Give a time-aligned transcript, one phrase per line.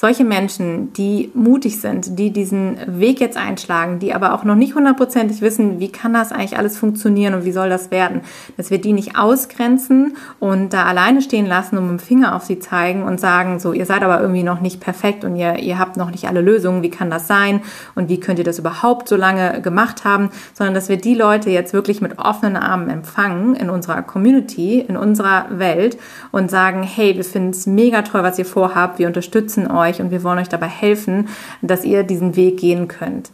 [0.00, 4.76] solche Menschen, die mutig sind, die diesen Weg jetzt einschlagen, die aber auch noch nicht
[4.76, 8.20] hundertprozentig wissen, wie kann das eigentlich alles funktionieren und wie soll das werden,
[8.56, 12.44] dass wir die nicht ausgrenzen und da alleine stehen lassen und mit dem Finger auf
[12.44, 15.80] sie zeigen und sagen, so, ihr seid aber irgendwie noch nicht perfekt und ihr, ihr
[15.80, 17.60] habt noch nicht alle Lösungen, wie kann das sein
[17.96, 21.50] und wie könnt ihr das überhaupt so lange gemacht haben, sondern dass wir die Leute
[21.50, 25.98] jetzt wirklich mit offenen Armen empfangen in unserer Community, in unserer Welt
[26.30, 30.00] und sagen, hey, wir finden es mega toll, was ihr vorhabt, wir unterstützen euch euch
[30.00, 31.28] und wir wollen euch dabei helfen,
[31.62, 33.30] dass ihr diesen Weg gehen könnt.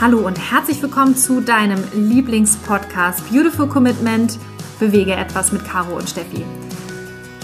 [0.00, 4.36] Hallo und herzlich willkommen zu deinem Lieblingspodcast Beautiful Commitment.
[4.80, 6.44] Bewege etwas mit Caro und Steffi.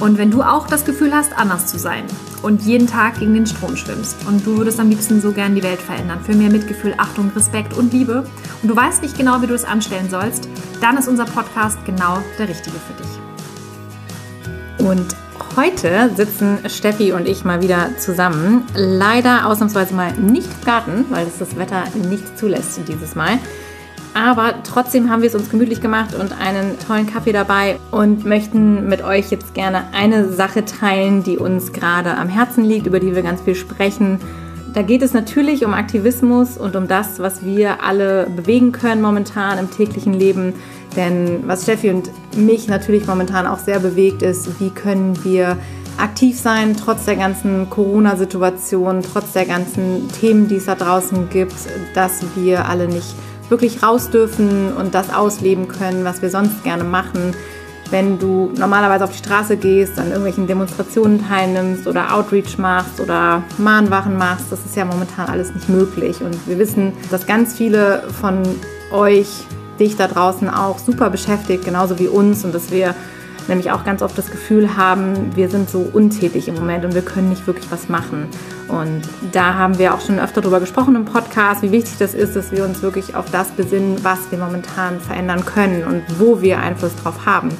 [0.00, 2.04] Und wenn du auch das Gefühl hast, anders zu sein
[2.42, 5.62] und jeden Tag gegen den Strom schwimmst und du würdest am liebsten so gern die
[5.62, 8.24] Welt verändern für mehr Mitgefühl, Achtung, Respekt und Liebe
[8.62, 10.48] und du weißt nicht genau, wie du es anstellen sollst,
[10.80, 14.86] dann ist unser Podcast genau der richtige für dich.
[14.86, 15.16] Und
[15.56, 18.64] heute sitzen Steffi und ich mal wieder zusammen.
[18.74, 23.40] Leider ausnahmsweise mal nicht im Garten, weil es das Wetter nicht zulässt dieses Mal.
[24.18, 28.88] Aber trotzdem haben wir es uns gemütlich gemacht und einen tollen Kaffee dabei und möchten
[28.88, 33.14] mit euch jetzt gerne eine Sache teilen, die uns gerade am Herzen liegt, über die
[33.14, 34.18] wir ganz viel sprechen.
[34.74, 39.56] Da geht es natürlich um Aktivismus und um das, was wir alle bewegen können momentan
[39.56, 40.52] im täglichen Leben.
[40.96, 45.56] Denn was Steffi und mich natürlich momentan auch sehr bewegt, ist, wie können wir
[45.96, 51.54] aktiv sein, trotz der ganzen Corona-Situation, trotz der ganzen Themen, die es da draußen gibt,
[51.94, 53.14] dass wir alle nicht
[53.48, 57.34] wirklich raus dürfen und das ausleben können, was wir sonst gerne machen.
[57.90, 63.42] Wenn du normalerweise auf die Straße gehst, an irgendwelchen Demonstrationen teilnimmst oder Outreach machst oder
[63.56, 66.20] Mahnwachen machst, das ist ja momentan alles nicht möglich.
[66.20, 68.42] Und wir wissen, dass ganz viele von
[68.92, 69.28] euch
[69.80, 72.94] dich da draußen auch super beschäftigt, genauso wie uns, und dass wir
[73.48, 77.02] nämlich auch ganz oft das Gefühl haben, wir sind so untätig im Moment und wir
[77.02, 78.28] können nicht wirklich was machen.
[78.68, 82.36] Und da haben wir auch schon öfter darüber gesprochen im Podcast, wie wichtig das ist,
[82.36, 86.58] dass wir uns wirklich auf das besinnen, was wir momentan verändern können und wo wir
[86.58, 87.50] Einfluss drauf haben.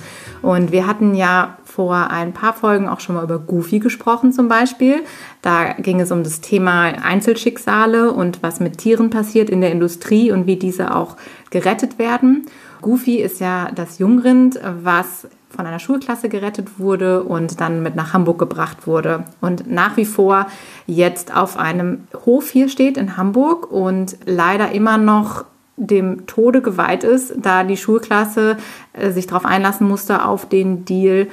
[0.43, 4.48] Und wir hatten ja vor ein paar Folgen auch schon mal über Goofy gesprochen zum
[4.48, 5.03] Beispiel.
[5.43, 10.31] Da ging es um das Thema Einzelschicksale und was mit Tieren passiert in der Industrie
[10.31, 11.16] und wie diese auch
[11.50, 12.47] gerettet werden.
[12.82, 18.12] Goofy ist ja das Jungrind, was von einer Schulklasse gerettet wurde und dann mit nach
[18.12, 19.25] Hamburg gebracht wurde.
[19.41, 20.47] Und nach wie vor
[20.86, 25.44] jetzt auf einem Hof hier steht in Hamburg und leider immer noch
[25.76, 28.56] dem Tode geweiht ist, da die Schulklasse
[28.92, 31.28] äh, sich darauf einlassen musste auf den Deal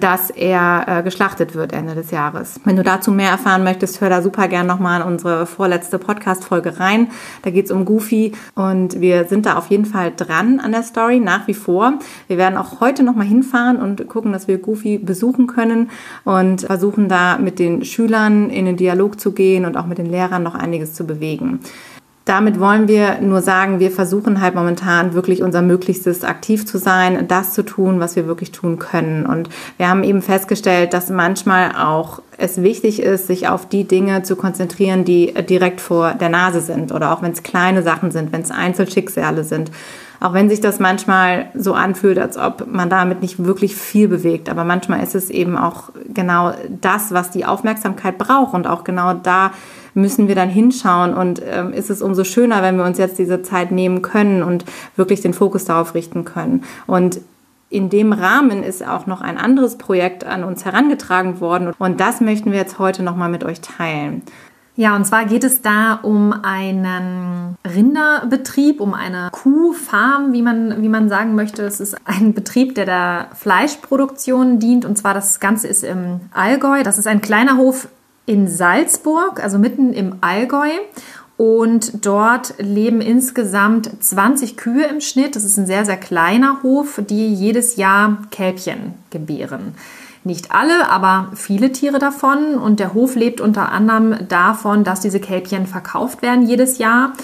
[0.00, 2.60] dass er äh, geschlachtet wird Ende des Jahres.
[2.64, 6.78] Wenn du dazu mehr erfahren möchtest, hör da super gern nochmal in unsere vorletzte Podcast-Folge
[6.78, 7.08] rein.
[7.42, 11.20] Da geht's um Goofy und wir sind da auf jeden Fall dran an der Story,
[11.20, 11.94] nach wie vor.
[12.26, 15.90] Wir werden auch heute nochmal hinfahren und gucken, dass wir Goofy besuchen können
[16.24, 20.06] und versuchen da mit den Schülern in den Dialog zu gehen und auch mit den
[20.06, 21.60] Lehrern noch einiges zu bewegen.
[22.28, 27.26] Damit wollen wir nur sagen, wir versuchen halt momentan wirklich unser Möglichstes aktiv zu sein,
[27.26, 29.24] das zu tun, was wir wirklich tun können.
[29.24, 34.24] Und wir haben eben festgestellt, dass manchmal auch es wichtig ist, sich auf die Dinge
[34.24, 38.30] zu konzentrieren, die direkt vor der Nase sind oder auch wenn es kleine Sachen sind,
[38.30, 39.70] wenn es Einzelschicksale sind.
[40.20, 44.48] Auch wenn sich das manchmal so anfühlt, als ob man damit nicht wirklich viel bewegt.
[44.48, 49.14] Aber manchmal ist es eben auch genau das, was die Aufmerksamkeit braucht und auch genau
[49.14, 49.52] da
[49.94, 53.42] müssen wir dann hinschauen und ähm, ist es umso schöner, wenn wir uns jetzt diese
[53.42, 54.64] Zeit nehmen können und
[54.96, 56.64] wirklich den Fokus darauf richten können.
[56.86, 57.20] Und
[57.70, 62.20] in dem Rahmen ist auch noch ein anderes Projekt an uns herangetragen worden und das
[62.20, 64.22] möchten wir jetzt heute nochmal mit euch teilen.
[64.78, 70.88] Ja, und zwar geht es da um einen Rinderbetrieb, um eine Kuhfarm, wie man, wie
[70.88, 71.64] man sagen möchte.
[71.64, 74.84] Es ist ein Betrieb, der der Fleischproduktion dient.
[74.84, 76.84] Und zwar das Ganze ist im Allgäu.
[76.84, 77.88] Das ist ein kleiner Hof
[78.24, 80.70] in Salzburg, also mitten im Allgäu.
[81.36, 85.34] Und dort leben insgesamt 20 Kühe im Schnitt.
[85.34, 89.74] Das ist ein sehr, sehr kleiner Hof, die jedes Jahr Kälbchen gebären.
[90.28, 92.56] Nicht alle, aber viele Tiere davon.
[92.56, 97.14] Und der Hof lebt unter anderem davon, dass diese Kälbchen verkauft werden jedes Jahr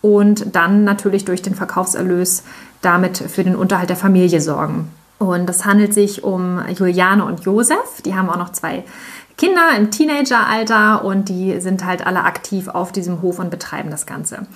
[0.00, 2.42] und dann natürlich durch den Verkaufserlös
[2.80, 4.90] damit für den Unterhalt der Familie sorgen.
[5.18, 8.00] Und es handelt sich um Juliane und Josef.
[8.02, 8.84] Die haben auch noch zwei
[9.36, 14.06] Kinder im Teenageralter und die sind halt alle aktiv auf diesem Hof und betreiben das
[14.06, 14.46] Ganze.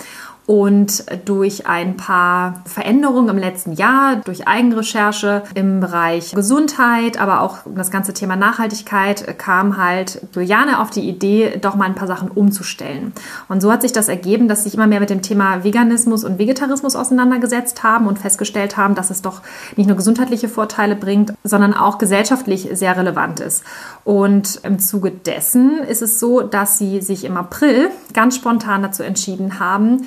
[0.48, 7.58] Und durch ein paar Veränderungen im letzten Jahr, durch Eigenrecherche im Bereich Gesundheit, aber auch
[7.66, 12.30] das ganze Thema Nachhaltigkeit, kam halt Juliane auf die Idee, doch mal ein paar Sachen
[12.30, 13.12] umzustellen.
[13.50, 16.38] Und so hat sich das ergeben, dass sich immer mehr mit dem Thema Veganismus und
[16.38, 19.42] Vegetarismus auseinandergesetzt haben und festgestellt haben, dass es doch
[19.76, 23.64] nicht nur gesundheitliche Vorteile bringt, sondern auch gesellschaftlich sehr relevant ist.
[24.02, 29.02] Und im Zuge dessen ist es so, dass sie sich im April ganz spontan dazu
[29.02, 30.06] entschieden haben,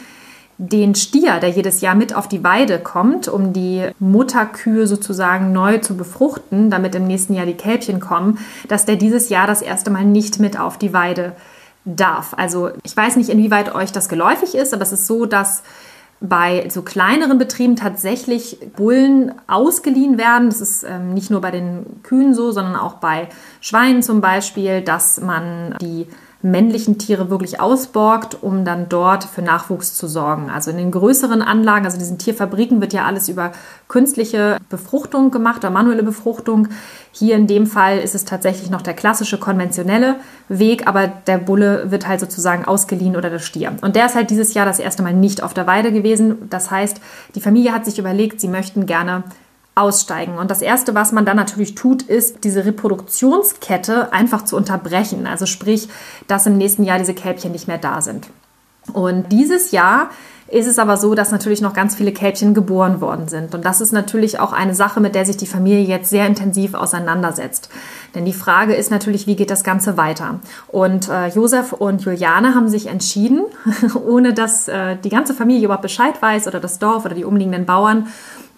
[0.63, 5.79] den Stier, der jedes Jahr mit auf die Weide kommt, um die Mutterkühe sozusagen neu
[5.79, 8.37] zu befruchten, damit im nächsten Jahr die Kälbchen kommen,
[8.67, 11.33] dass der dieses Jahr das erste Mal nicht mit auf die Weide
[11.83, 12.35] darf.
[12.37, 15.63] Also ich weiß nicht, inwieweit euch das geläufig ist, aber es ist so, dass
[16.19, 20.51] bei so kleineren Betrieben tatsächlich Bullen ausgeliehen werden.
[20.51, 23.29] Das ist ähm, nicht nur bei den Kühen so, sondern auch bei
[23.61, 26.05] Schweinen zum Beispiel, dass man die
[26.43, 30.49] männlichen Tiere wirklich ausborgt, um dann dort für Nachwuchs zu sorgen.
[30.49, 33.51] Also in den größeren Anlagen, also diesen Tierfabriken, wird ja alles über
[33.87, 36.69] künstliche Befruchtung gemacht oder manuelle Befruchtung.
[37.11, 40.15] Hier in dem Fall ist es tatsächlich noch der klassische konventionelle
[40.49, 43.75] Weg, aber der Bulle wird halt sozusagen ausgeliehen oder der Stier.
[43.81, 46.49] Und der ist halt dieses Jahr das erste Mal nicht auf der Weide gewesen.
[46.49, 47.01] Das heißt,
[47.35, 49.23] die Familie hat sich überlegt, sie möchten gerne
[49.75, 50.37] aussteigen.
[50.37, 55.27] Und das Erste, was man dann natürlich tut, ist, diese Reproduktionskette einfach zu unterbrechen.
[55.27, 55.87] Also sprich,
[56.27, 58.27] dass im nächsten Jahr diese Kälbchen nicht mehr da sind.
[58.93, 60.09] Und dieses Jahr
[60.51, 63.55] ist es aber so, dass natürlich noch ganz viele Kälbchen geboren worden sind.
[63.55, 66.73] Und das ist natürlich auch eine Sache, mit der sich die Familie jetzt sehr intensiv
[66.73, 67.69] auseinandersetzt.
[68.15, 70.41] Denn die Frage ist natürlich, wie geht das Ganze weiter?
[70.67, 73.45] Und äh, Josef und Juliane haben sich entschieden,
[74.05, 77.65] ohne dass äh, die ganze Familie überhaupt Bescheid weiß oder das Dorf oder die umliegenden
[77.65, 78.07] Bauern,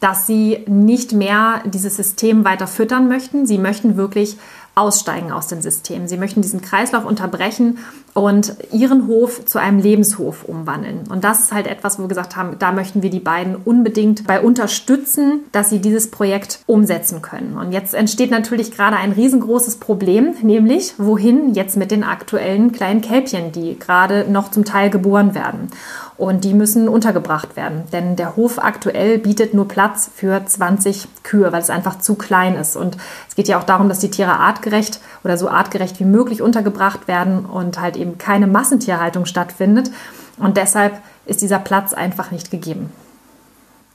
[0.03, 3.45] dass sie nicht mehr dieses System weiter füttern möchten.
[3.45, 4.35] Sie möchten wirklich
[4.75, 6.07] aussteigen aus dem System.
[6.07, 7.77] Sie möchten diesen Kreislauf unterbrechen
[8.13, 11.01] und ihren Hof zu einem Lebenshof umwandeln.
[11.09, 14.25] Und das ist halt etwas, wo wir gesagt haben, da möchten wir die beiden unbedingt
[14.25, 17.55] bei unterstützen, dass sie dieses Projekt umsetzen können.
[17.55, 23.01] Und jetzt entsteht natürlich gerade ein riesengroßes Problem, nämlich wohin jetzt mit den aktuellen kleinen
[23.01, 25.69] Kälbchen, die gerade noch zum Teil geboren werden.
[26.17, 31.51] Und die müssen untergebracht werden, denn der Hof aktuell bietet nur Platz für 20 Kühe,
[31.51, 32.75] weil es einfach zu klein ist.
[32.75, 36.41] Und es geht ja auch darum, dass die Tiere artgerecht oder so artgerecht wie möglich
[36.41, 39.89] untergebracht werden und halt eben keine Massentierhaltung stattfindet.
[40.37, 40.93] Und deshalb
[41.25, 42.91] ist dieser Platz einfach nicht gegeben.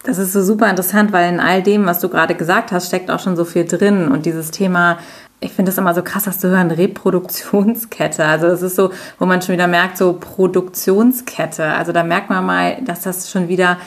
[0.05, 3.11] Das ist so super interessant, weil in all dem, was du gerade gesagt hast, steckt
[3.11, 4.09] auch schon so viel drin.
[4.09, 4.99] Und dieses Thema,
[5.41, 8.25] ich finde es immer so krass, das zu hören, Reproduktionskette.
[8.25, 11.65] Also es ist so, wo man schon wieder merkt, so Produktionskette.
[11.65, 13.79] Also da merkt man mal, dass das schon wieder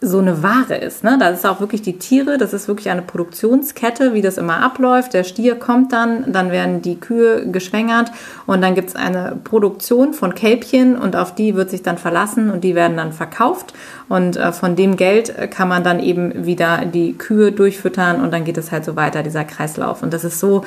[0.00, 1.02] so eine Ware ist.
[1.02, 1.16] Ne?
[1.18, 5.12] Das ist auch wirklich die Tiere, das ist wirklich eine Produktionskette, wie das immer abläuft.
[5.12, 8.12] Der Stier kommt dann, dann werden die Kühe geschwängert
[8.46, 12.50] und dann gibt es eine Produktion von Kälbchen und auf die wird sich dann verlassen
[12.50, 13.74] und die werden dann verkauft
[14.08, 18.44] und äh, von dem Geld kann man dann eben wieder die Kühe durchfüttern und dann
[18.44, 20.04] geht es halt so weiter, dieser Kreislauf.
[20.04, 20.64] Und das ist so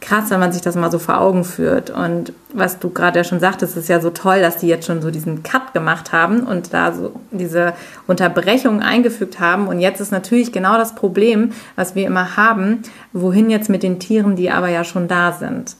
[0.00, 1.90] krass, wenn man sich das mal so vor Augen führt.
[1.90, 5.02] Und was du gerade ja schon sagtest, ist ja so toll, dass die jetzt schon
[5.02, 7.74] so diesen Cut gemacht haben und da so diese
[8.06, 9.68] Unterbrechung eingefügt haben.
[9.68, 12.82] Und jetzt ist natürlich genau das Problem, was wir immer haben,
[13.12, 15.76] wohin jetzt mit den Tieren, die aber ja schon da sind.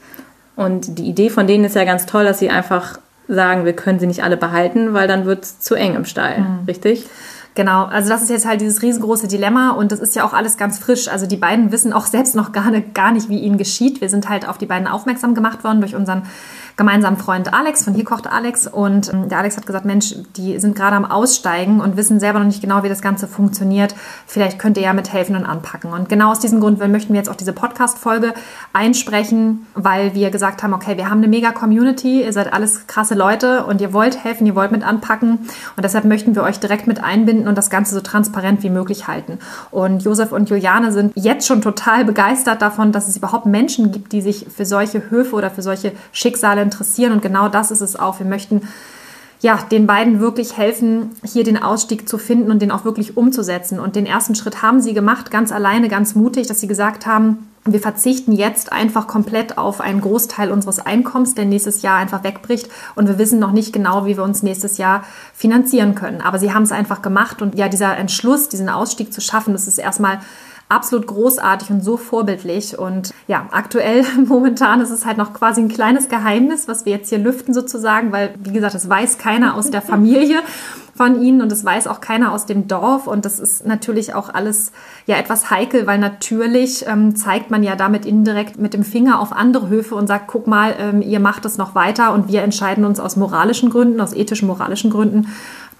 [0.56, 4.00] Und die Idee von denen ist ja ganz toll, dass sie einfach sagen, wir können
[4.00, 6.58] sie nicht alle behalten, weil dann wird es zu eng im Stall, mhm.
[6.67, 7.06] richtig?
[7.55, 10.56] Genau, also das ist jetzt halt dieses riesengroße Dilemma und das ist ja auch alles
[10.56, 11.08] ganz frisch.
[11.08, 14.00] Also die beiden wissen auch selbst noch gar nicht, gar nicht, wie ihnen geschieht.
[14.00, 16.23] Wir sind halt auf die beiden aufmerksam gemacht worden durch unseren
[16.76, 18.67] gemeinsamen Freund Alex, von hier kocht Alex.
[18.67, 22.38] Und ähm, der Alex hat gesagt, Mensch, die sind gerade am Aussteigen und wissen selber
[22.38, 23.94] noch nicht genau, wie das Ganze funktioniert.
[24.26, 25.93] Vielleicht könnt ihr ja mithelfen und anpacken.
[25.93, 28.34] Und genau aus diesem Grund möchten wir jetzt auch diese Podcast-Folge
[28.72, 33.15] einsprechen, weil wir gesagt haben, okay, wir haben eine mega Community, ihr seid alles krasse
[33.15, 35.39] Leute und ihr wollt helfen, ihr wollt mit anpacken.
[35.77, 39.08] Und deshalb möchten wir euch direkt mit einbinden und das Ganze so transparent wie möglich
[39.08, 39.39] halten.
[39.70, 44.12] Und Josef und Juliane sind jetzt schon total begeistert davon, dass es überhaupt Menschen gibt,
[44.12, 47.12] die sich für solche Höfe oder für solche Schicksale interessieren.
[47.12, 48.19] Und genau das ist es auch.
[48.19, 48.62] Wir möchten
[49.41, 53.81] ja, den beiden wirklich helfen, hier den Ausstieg zu finden und den auch wirklich umzusetzen.
[53.81, 57.48] Und den ersten Schritt haben sie gemacht, ganz alleine, ganz mutig, dass sie gesagt haben,
[57.65, 62.70] wir verzichten jetzt einfach komplett auf einen Großteil unseres Einkommens, der nächstes Jahr einfach wegbricht.
[62.94, 66.20] Und wir wissen noch nicht genau, wie wir uns nächstes Jahr finanzieren können.
[66.20, 67.43] Aber sie haben es einfach gemacht.
[67.43, 70.20] Und ja, dieser Entschluss, diesen Ausstieg zu schaffen, das ist erstmal
[70.70, 72.79] absolut großartig und so vorbildlich.
[72.79, 77.08] Und ja, aktuell momentan ist es halt noch quasi ein kleines Geheimnis, was wir jetzt
[77.08, 80.39] hier lüften sozusagen, weil, wie gesagt, das weiß keiner aus der Familie
[80.96, 83.06] von ihnen und das weiß auch keiner aus dem Dorf.
[83.06, 84.70] Und das ist natürlich auch alles
[85.06, 89.32] ja etwas heikel, weil natürlich ähm, zeigt man ja damit indirekt mit dem Finger auf
[89.32, 92.84] andere Höfe und sagt, guck mal, ähm, ihr macht es noch weiter und wir entscheiden
[92.84, 95.29] uns aus moralischen Gründen, aus ethischen, moralischen Gründen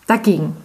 [0.06, 0.56] dagegen.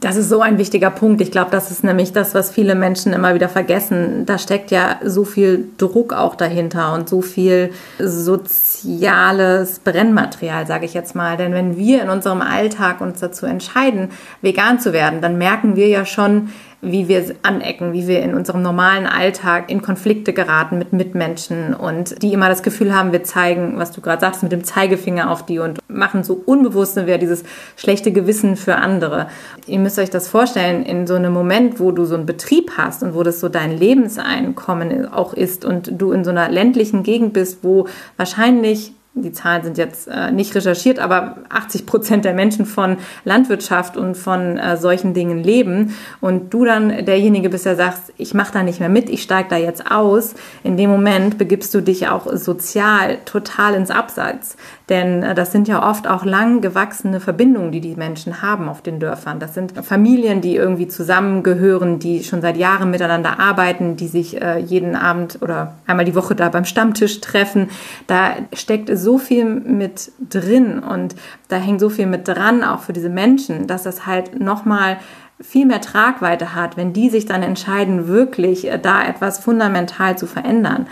[0.00, 1.20] Das ist so ein wichtiger Punkt.
[1.20, 4.24] Ich glaube, das ist nämlich das, was viele Menschen immer wieder vergessen.
[4.24, 10.94] Da steckt ja so viel Druck auch dahinter und so viel soziales Brennmaterial, sage ich
[10.94, 11.36] jetzt mal.
[11.36, 14.08] Denn wenn wir in unserem Alltag uns dazu entscheiden,
[14.40, 16.48] vegan zu werden, dann merken wir ja schon,
[16.84, 22.22] wie wir anecken, wie wir in unserem normalen Alltag in Konflikte geraten mit Mitmenschen und
[22.22, 25.44] die immer das Gefühl haben, wir zeigen, was du gerade sagst, mit dem Zeigefinger auf
[25.44, 27.42] die und machen so unbewusst wir dieses
[27.76, 29.28] schlechte Gewissen für andere.
[29.66, 33.02] Ihr müsst euch das vorstellen, in so einem Moment, wo du so einen Betrieb hast
[33.02, 37.32] und wo das so dein Lebenseinkommen auch ist und du in so einer ländlichen Gegend
[37.32, 37.86] bist, wo
[38.16, 43.96] wahrscheinlich die Zahlen sind jetzt äh, nicht recherchiert, aber 80 Prozent der Menschen von Landwirtschaft
[43.96, 48.52] und von äh, solchen Dingen leben und du dann derjenige bist, der sagst, ich mache
[48.52, 52.08] da nicht mehr mit, ich steige da jetzt aus, in dem Moment begibst du dich
[52.08, 54.56] auch sozial total ins Abseits.
[54.88, 58.82] Denn äh, das sind ja oft auch lang gewachsene Verbindungen, die die Menschen haben auf
[58.82, 59.40] den Dörfern.
[59.40, 64.58] Das sind Familien, die irgendwie zusammengehören, die schon seit Jahren miteinander arbeiten, die sich äh,
[64.58, 67.70] jeden Abend oder einmal die Woche da beim Stammtisch treffen.
[68.06, 71.14] Da steckt so viel mit drin und
[71.48, 74.98] da hängt so viel mit dran, auch für diese Menschen, dass das halt nochmal
[75.40, 80.26] viel mehr Tragweite hat, wenn die sich dann entscheiden, wirklich äh, da etwas fundamental zu
[80.26, 80.86] verändern.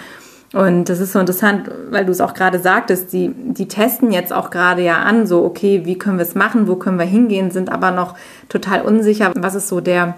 [0.52, 4.32] Und das ist so interessant, weil du es auch gerade sagtest, die, die testen jetzt
[4.32, 7.50] auch gerade ja an, so, okay, wie können wir es machen, wo können wir hingehen,
[7.50, 8.14] sind aber noch
[8.48, 10.14] total unsicher, was ist so der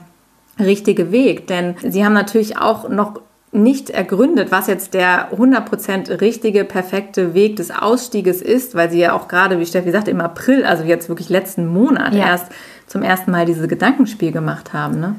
[0.59, 1.47] richtige Weg.
[1.47, 3.21] Denn sie haben natürlich auch noch
[3.53, 9.12] nicht ergründet, was jetzt der 100% richtige, perfekte Weg des Ausstieges ist, weil sie ja
[9.12, 12.26] auch gerade, wie Steffi sagt, im April, also jetzt wirklich letzten Monat ja.
[12.26, 12.47] erst
[12.88, 14.99] zum ersten Mal dieses Gedankenspiel gemacht haben.
[14.99, 15.14] Ne?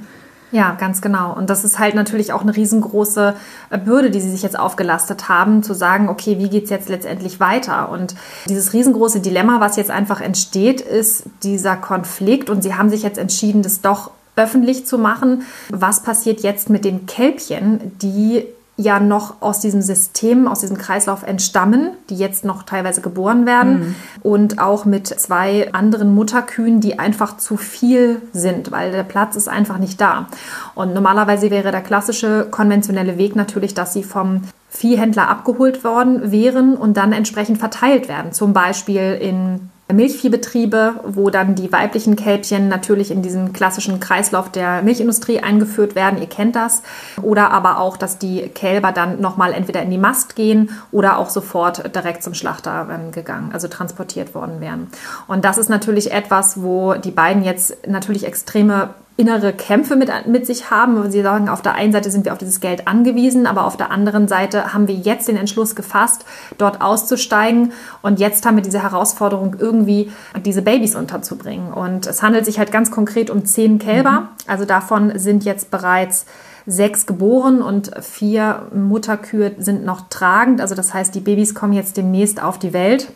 [0.56, 1.34] Ja, ganz genau.
[1.34, 3.36] Und das ist halt natürlich auch eine riesengroße
[3.72, 6.88] äh, Bürde, die sie sich jetzt aufgelastet haben, zu sagen, okay, wie geht es jetzt
[6.88, 7.90] letztendlich weiter?
[7.90, 8.16] Und
[8.48, 12.50] dieses riesengroße Dilemma, was jetzt einfach entsteht, ist dieser Konflikt.
[12.50, 15.42] Und sie haben sich jetzt entschieden, das doch öffentlich zu machen.
[15.72, 18.46] Was passiert jetzt mit den Kälbchen, die
[18.78, 23.80] ja noch aus diesem System, aus diesem Kreislauf entstammen, die jetzt noch teilweise geboren werden
[23.80, 23.96] mhm.
[24.22, 29.48] und auch mit zwei anderen Mutterkühen, die einfach zu viel sind, weil der Platz ist
[29.48, 30.28] einfach nicht da.
[30.74, 36.76] Und normalerweise wäre der klassische konventionelle Weg natürlich, dass sie vom Viehhändler abgeholt worden wären
[36.76, 43.12] und dann entsprechend verteilt werden, zum Beispiel in Milchviehbetriebe, wo dann die weiblichen Kälbchen natürlich
[43.12, 46.20] in diesen klassischen Kreislauf der Milchindustrie eingeführt werden.
[46.20, 46.82] Ihr kennt das.
[47.22, 51.30] Oder aber auch, dass die Kälber dann nochmal entweder in die Mast gehen oder auch
[51.30, 54.88] sofort direkt zum Schlachter ähm, gegangen, also transportiert worden wären.
[55.28, 60.46] Und das ist natürlich etwas, wo die beiden jetzt natürlich extreme innere Kämpfe mit, mit
[60.46, 61.10] sich haben.
[61.10, 63.90] Sie sagen, auf der einen Seite sind wir auf dieses Geld angewiesen, aber auf der
[63.90, 66.26] anderen Seite haben wir jetzt den Entschluss gefasst,
[66.58, 67.72] dort auszusteigen.
[68.02, 70.12] Und jetzt haben wir diese Herausforderung, irgendwie
[70.44, 71.72] diese Babys unterzubringen.
[71.72, 74.12] Und es handelt sich halt ganz konkret um zehn Kälber.
[74.12, 74.28] Mhm.
[74.48, 76.26] Also davon sind jetzt bereits
[76.68, 80.60] sechs geboren und vier Mutterkühe sind noch tragend.
[80.60, 83.14] Also das heißt, die Babys kommen jetzt demnächst auf die Welt.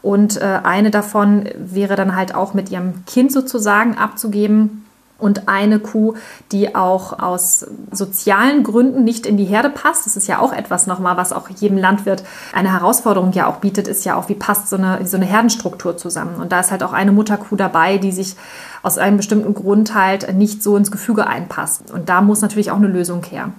[0.00, 4.82] Und äh, eine davon wäre dann halt auch mit ihrem Kind sozusagen abzugeben
[5.22, 6.14] und eine Kuh,
[6.50, 10.04] die auch aus sozialen Gründen nicht in die Herde passt.
[10.04, 13.86] Das ist ja auch etwas nochmal, was auch jedem Landwirt eine Herausforderung ja auch bietet,
[13.88, 16.36] ist ja auch, wie passt so eine, so eine Herdenstruktur zusammen.
[16.36, 18.36] Und da ist halt auch eine Mutterkuh dabei, die sich
[18.82, 21.90] aus einem bestimmten Grund halt nicht so ins Gefüge einpasst.
[21.92, 23.50] Und da muss natürlich auch eine Lösung her.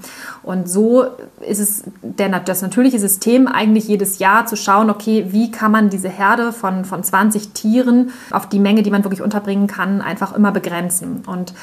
[0.44, 1.06] Und so
[1.48, 5.90] ist es der, das natürliche System eigentlich jedes Jahr zu schauen, okay, wie kann man
[5.90, 10.36] diese Herde von, von 20 Tieren auf die Menge, die man wirklich unterbringen kann, einfach
[10.36, 11.24] immer begrenzen.
[11.26, 11.54] Und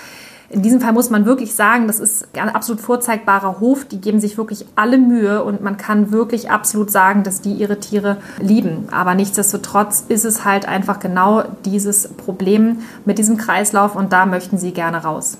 [0.50, 3.84] in diesem Fall muss man wirklich sagen, das ist ein absolut vorzeigbarer Hof.
[3.84, 7.78] Die geben sich wirklich alle Mühe und man kann wirklich absolut sagen, dass die ihre
[7.78, 8.88] Tiere lieben.
[8.90, 14.58] Aber nichtsdestotrotz ist es halt einfach genau dieses Problem mit diesem Kreislauf und da möchten
[14.58, 15.38] sie gerne raus.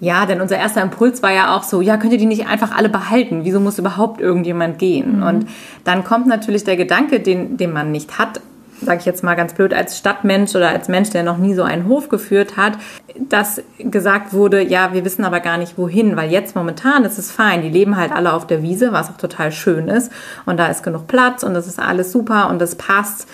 [0.00, 2.76] Ja, denn unser erster Impuls war ja auch so, ja, könnt ihr die nicht einfach
[2.76, 3.44] alle behalten?
[3.44, 5.16] Wieso muss überhaupt irgendjemand gehen?
[5.16, 5.22] Mhm.
[5.22, 5.48] Und
[5.84, 8.42] dann kommt natürlich der Gedanke, den, den man nicht hat,
[8.80, 11.62] sage ich jetzt mal ganz blöd, als Stadtmensch oder als Mensch, der noch nie so
[11.62, 12.74] einen Hof geführt hat,
[13.18, 17.30] dass gesagt wurde, ja, wir wissen aber gar nicht wohin, weil jetzt momentan ist es
[17.30, 17.62] fein.
[17.62, 20.12] Die leben halt alle auf der Wiese, was auch total schön ist.
[20.44, 23.26] Und da ist genug Platz und das ist alles super und das passt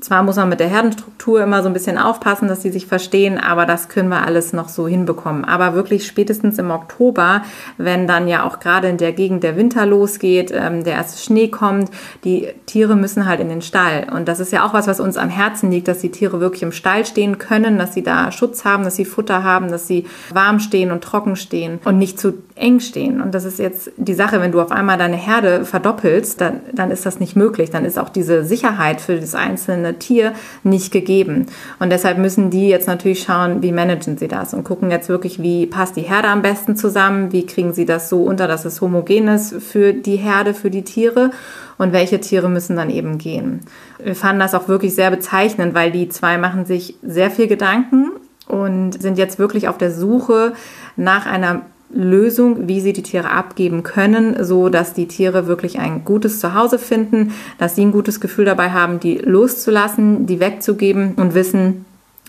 [0.00, 3.38] zwar muss man mit der Herdenstruktur immer so ein bisschen aufpassen, dass sie sich verstehen,
[3.38, 5.44] aber das können wir alles noch so hinbekommen.
[5.44, 7.42] Aber wirklich spätestens im Oktober,
[7.78, 11.48] wenn dann ja auch gerade in der Gegend der Winter losgeht, ähm, der erste Schnee
[11.48, 11.90] kommt,
[12.24, 14.08] die Tiere müssen halt in den Stall.
[14.12, 16.62] Und das ist ja auch was, was uns am Herzen liegt, dass die Tiere wirklich
[16.62, 20.06] im Stall stehen können, dass sie da Schutz haben, dass sie Futter haben, dass sie
[20.32, 23.20] warm stehen und trocken stehen und nicht zu eng stehen.
[23.20, 26.90] Und das ist jetzt die Sache, wenn du auf einmal deine Herde verdoppelst, dann, dann
[26.90, 27.70] ist das nicht möglich.
[27.70, 30.32] Dann ist auch diese Sicherheit für das einzelne Tier
[30.64, 31.46] nicht gegeben.
[31.78, 35.40] Und deshalb müssen die jetzt natürlich schauen, wie managen sie das und gucken jetzt wirklich,
[35.42, 38.80] wie passt die Herde am besten zusammen, wie kriegen sie das so unter, dass es
[38.80, 41.32] homogen ist für die Herde, für die Tiere
[41.76, 43.60] und welche Tiere müssen dann eben gehen.
[44.02, 48.12] Wir fanden das auch wirklich sehr bezeichnend, weil die zwei machen sich sehr viel Gedanken
[48.48, 50.54] und sind jetzt wirklich auf der Suche
[50.96, 56.04] nach einer Lösung, wie sie die Tiere abgeben können, so dass die Tiere wirklich ein
[56.04, 61.34] gutes Zuhause finden, dass sie ein gutes Gefühl dabei haben, die loszulassen, die wegzugeben und
[61.34, 61.84] wissen,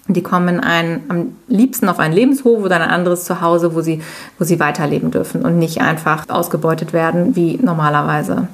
[0.08, 4.02] die kommen ein, am liebsten auf einen Lebenshof oder ein anderes Zuhause, wo sie,
[4.40, 8.48] wo sie weiterleben dürfen und nicht einfach ausgebeutet werden wie normalerweise.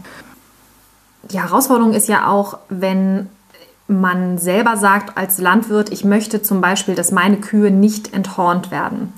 [1.32, 3.30] Die Herausforderung ist ja auch, wenn
[3.88, 9.14] man selber sagt als Landwirt, ich möchte zum Beispiel, dass meine Kühe nicht enthornt werden.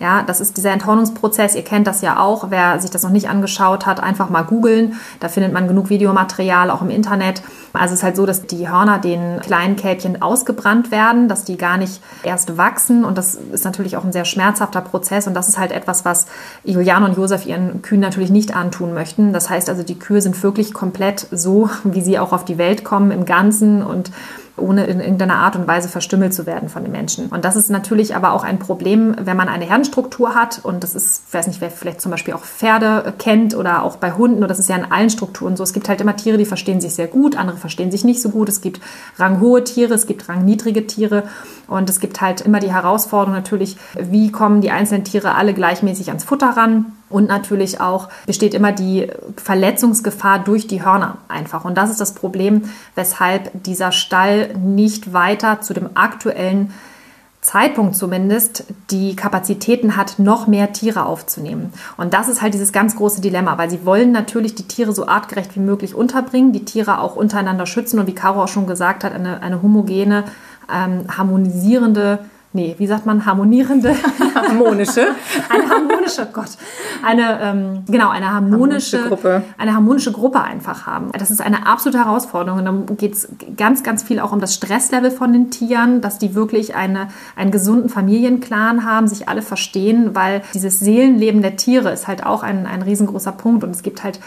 [0.00, 1.54] Ja, das ist dieser Enthornungsprozess.
[1.54, 2.50] Ihr kennt das ja auch.
[2.50, 4.94] Wer sich das noch nicht angeschaut hat, einfach mal googeln.
[5.20, 7.42] Da findet man genug Videomaterial auch im Internet.
[7.74, 11.58] Also es ist halt so, dass die Hörner den kleinen Kälbchen ausgebrannt werden, dass die
[11.58, 13.04] gar nicht erst wachsen.
[13.04, 15.26] Und das ist natürlich auch ein sehr schmerzhafter Prozess.
[15.26, 16.26] Und das ist halt etwas, was
[16.64, 19.34] Juliane und Josef ihren Kühen natürlich nicht antun möchten.
[19.34, 22.84] Das heißt also, die Kühe sind wirklich komplett so, wie sie auch auf die Welt
[22.84, 24.10] kommen im Ganzen und
[24.60, 27.26] ohne in irgendeiner Art und Weise verstümmelt zu werden von den Menschen.
[27.26, 30.60] Und das ist natürlich aber auch ein Problem, wenn man eine Herdenstruktur hat.
[30.62, 33.96] Und das ist, ich weiß nicht, wer vielleicht zum Beispiel auch Pferde kennt oder auch
[33.96, 34.42] bei Hunden.
[34.42, 35.62] Und das ist ja in allen Strukturen so.
[35.62, 38.30] Es gibt halt immer Tiere, die verstehen sich sehr gut, andere verstehen sich nicht so
[38.30, 38.48] gut.
[38.48, 38.80] Es gibt
[39.16, 41.24] ranghohe Tiere, es gibt rangniedrige Tiere.
[41.66, 46.08] Und es gibt halt immer die Herausforderung natürlich, wie kommen die einzelnen Tiere alle gleichmäßig
[46.08, 46.92] ans Futter ran.
[47.10, 51.64] Und natürlich auch besteht immer die Verletzungsgefahr durch die Hörner einfach.
[51.64, 56.72] Und das ist das Problem, weshalb dieser Stall nicht weiter zu dem aktuellen
[57.40, 61.72] Zeitpunkt zumindest die Kapazitäten hat, noch mehr Tiere aufzunehmen.
[61.96, 65.06] Und das ist halt dieses ganz große Dilemma, weil sie wollen natürlich die Tiere so
[65.06, 69.04] artgerecht wie möglich unterbringen, die Tiere auch untereinander schützen und wie Caro auch schon gesagt
[69.04, 70.24] hat, eine, eine homogene,
[70.70, 72.20] ähm, harmonisierende
[72.52, 73.94] nee, wie sagt man, harmonierende,
[74.34, 75.08] harmonische,
[75.48, 76.50] eine harmonische, Gott,
[77.04, 79.42] eine, ähm, genau, eine harmonische, harmonische, Gruppe.
[79.56, 81.12] eine harmonische Gruppe einfach haben.
[81.12, 84.54] Das ist eine absolute Herausforderung und dann geht es ganz, ganz viel auch um das
[84.54, 90.14] Stresslevel von den Tieren, dass die wirklich eine, einen gesunden Familienclan haben, sich alle verstehen,
[90.14, 94.02] weil dieses Seelenleben der Tiere ist halt auch ein, ein riesengroßer Punkt und es gibt
[94.02, 94.18] halt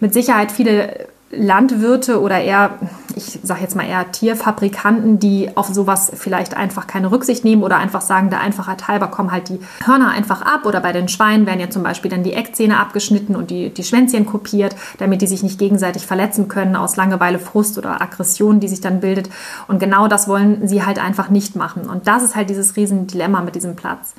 [0.00, 2.78] mit Sicherheit viele Landwirte oder eher,
[3.14, 7.76] ich sage jetzt mal eher Tierfabrikanten, die auf sowas vielleicht einfach keine Rücksicht nehmen oder
[7.76, 11.44] einfach sagen, der Einfachheit halber kommen halt die Hörner einfach ab oder bei den Schweinen
[11.44, 15.26] werden ja zum Beispiel dann die Eckzähne abgeschnitten und die, die Schwänzchen kopiert, damit die
[15.26, 19.28] sich nicht gegenseitig verletzen können aus Langeweile, Frust oder Aggression, die sich dann bildet.
[19.66, 21.90] Und genau das wollen sie halt einfach nicht machen.
[21.90, 24.14] Und das ist halt dieses Riesendilemma mit diesem Platz.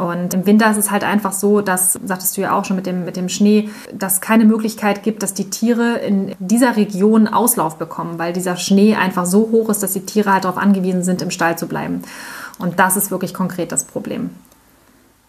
[0.00, 2.86] Und im Winter ist es halt einfach so, dass, sagtest du ja auch schon mit
[2.86, 7.76] dem, mit dem Schnee, dass keine Möglichkeit gibt, dass die Tiere in dieser Region Auslauf
[7.76, 11.20] bekommen, weil dieser Schnee einfach so hoch ist, dass die Tiere halt darauf angewiesen sind,
[11.20, 12.02] im Stall zu bleiben.
[12.58, 14.30] Und das ist wirklich konkret das Problem.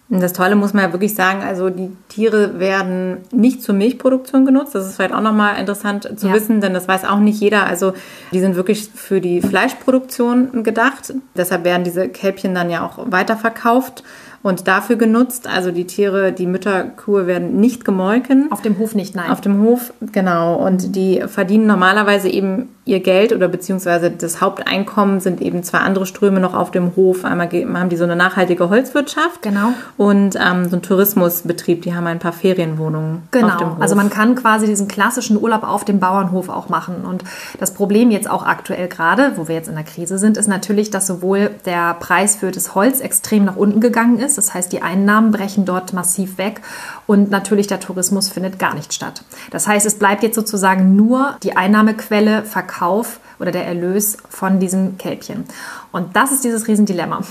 [0.07, 4.75] Das Tolle muss man ja wirklich sagen, also die Tiere werden nicht zur Milchproduktion genutzt.
[4.75, 6.33] Das ist vielleicht auch nochmal interessant zu ja.
[6.33, 7.65] wissen, denn das weiß auch nicht jeder.
[7.65, 7.93] Also
[8.33, 11.13] die sind wirklich für die Fleischproduktion gedacht.
[11.35, 14.03] Deshalb werden diese Kälbchen dann ja auch weiterverkauft
[14.43, 15.47] und dafür genutzt.
[15.47, 18.51] Also die Tiere, die Mütterkuhe werden nicht gemolken.
[18.51, 19.29] Auf dem Hof nicht, nein.
[19.29, 20.55] Auf dem Hof, genau.
[20.55, 26.07] Und die verdienen normalerweise eben ihr Geld oder beziehungsweise das Haupteinkommen sind eben zwei andere
[26.07, 27.23] Ströme noch auf dem Hof.
[27.23, 29.43] Einmal haben die so eine nachhaltige Holzwirtschaft.
[29.43, 29.73] Genau.
[29.97, 33.47] Und ähm, so ein Tourismusbetrieb, die haben ein paar Ferienwohnungen genau.
[33.47, 33.81] auf dem Hof.
[33.81, 37.05] Also man kann quasi diesen klassischen Urlaub auf dem Bauernhof auch machen.
[37.05, 37.23] Und
[37.59, 40.89] das Problem jetzt auch aktuell gerade, wo wir jetzt in der Krise sind, ist natürlich,
[40.89, 44.37] dass sowohl der Preis für das Holz extrem nach unten gegangen ist ist.
[44.37, 46.61] Das heißt, die Einnahmen brechen dort massiv weg
[47.07, 49.23] und natürlich der Tourismus findet gar nicht statt.
[49.51, 54.97] Das heißt, es bleibt jetzt sozusagen nur die Einnahmequelle Verkauf oder der Erlös von diesem
[54.97, 55.45] Kälbchen.
[55.91, 57.21] Und das ist dieses Riesendilemma.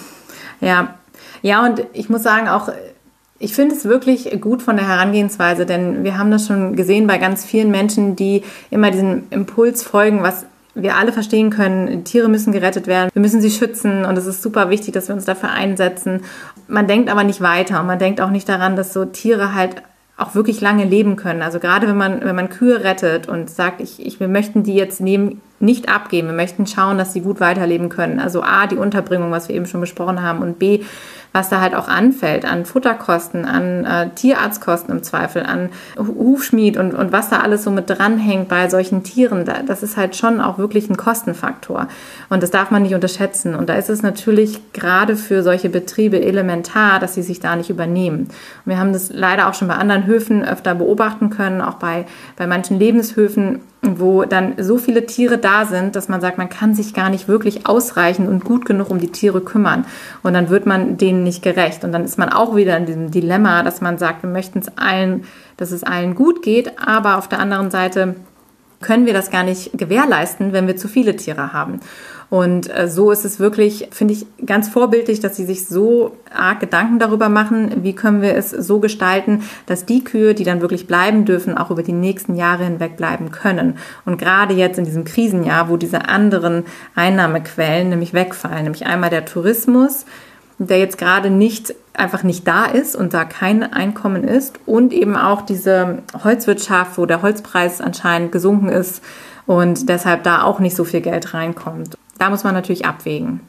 [0.61, 0.95] Ja,
[1.43, 2.71] ja, und ich muss sagen, auch
[3.39, 7.17] ich finde es wirklich gut von der Herangehensweise, denn wir haben das schon gesehen bei
[7.17, 12.53] ganz vielen Menschen, die immer diesem Impuls folgen, was wir alle verstehen können, Tiere müssen
[12.53, 15.51] gerettet werden, wir müssen sie schützen und es ist super wichtig, dass wir uns dafür
[15.51, 16.23] einsetzen.
[16.69, 19.83] Man denkt aber nicht weiter und man denkt auch nicht daran, dass so Tiere halt
[20.17, 21.43] auch wirklich lange leben können.
[21.43, 24.75] Also gerade wenn man, wenn man Kühe rettet und sagt, ich, ich, wir möchten die
[24.75, 28.19] jetzt nehmen, nicht abgeben, wir möchten schauen, dass sie gut weiterleben können.
[28.19, 30.81] Also A, die Unterbringung, was wir eben schon besprochen haben und B,
[31.33, 36.95] was da halt auch anfällt an Futterkosten, an äh, Tierarztkosten im Zweifel, an Hufschmied und,
[36.95, 40.41] und was da alles so mit dranhängt bei solchen Tieren, da, das ist halt schon
[40.41, 41.87] auch wirklich ein Kostenfaktor.
[42.31, 43.55] Und das darf man nicht unterschätzen.
[43.55, 47.71] Und da ist es natürlich gerade für solche Betriebe elementar, dass sie sich da nicht
[47.71, 48.23] übernehmen.
[48.23, 48.31] Und
[48.67, 52.47] wir haben das leider auch schon bei anderen Höfen öfter beobachten können, auch bei, bei
[52.47, 56.93] manchen Lebenshöfen, wo dann so viele Tiere da sind, dass man sagt, man kann sich
[56.93, 59.87] gar nicht wirklich ausreichend und gut genug um die Tiere kümmern.
[60.23, 61.83] Und dann wird man denen nicht gerecht.
[61.83, 64.77] Und dann ist man auch wieder in diesem Dilemma, dass man sagt, wir möchten es
[64.77, 65.25] allen,
[65.57, 68.17] dass es allen gut geht, aber auf der anderen Seite
[68.81, 71.81] können wir das gar nicht gewährleisten, wenn wir zu viele Tiere haben.
[72.31, 76.61] Und äh, so ist es wirklich, finde ich, ganz vorbildlich, dass sie sich so arg
[76.61, 80.87] Gedanken darüber machen, wie können wir es so gestalten, dass die Kühe, die dann wirklich
[80.87, 83.79] bleiben dürfen, auch über die nächsten Jahre hinweg bleiben können.
[84.07, 86.65] Und gerade jetzt in diesem Krisenjahr, wo diese anderen
[86.95, 90.07] Einnahmequellen nämlich wegfallen, nämlich einmal der Tourismus,
[90.59, 95.17] der jetzt gerade nicht einfach nicht da ist und da kein Einkommen ist und eben
[95.17, 99.03] auch diese Holzwirtschaft, wo der Holzpreis anscheinend gesunken ist
[99.47, 101.97] und deshalb da auch nicht so viel Geld reinkommt.
[102.21, 103.41] Da muss man natürlich abwägen.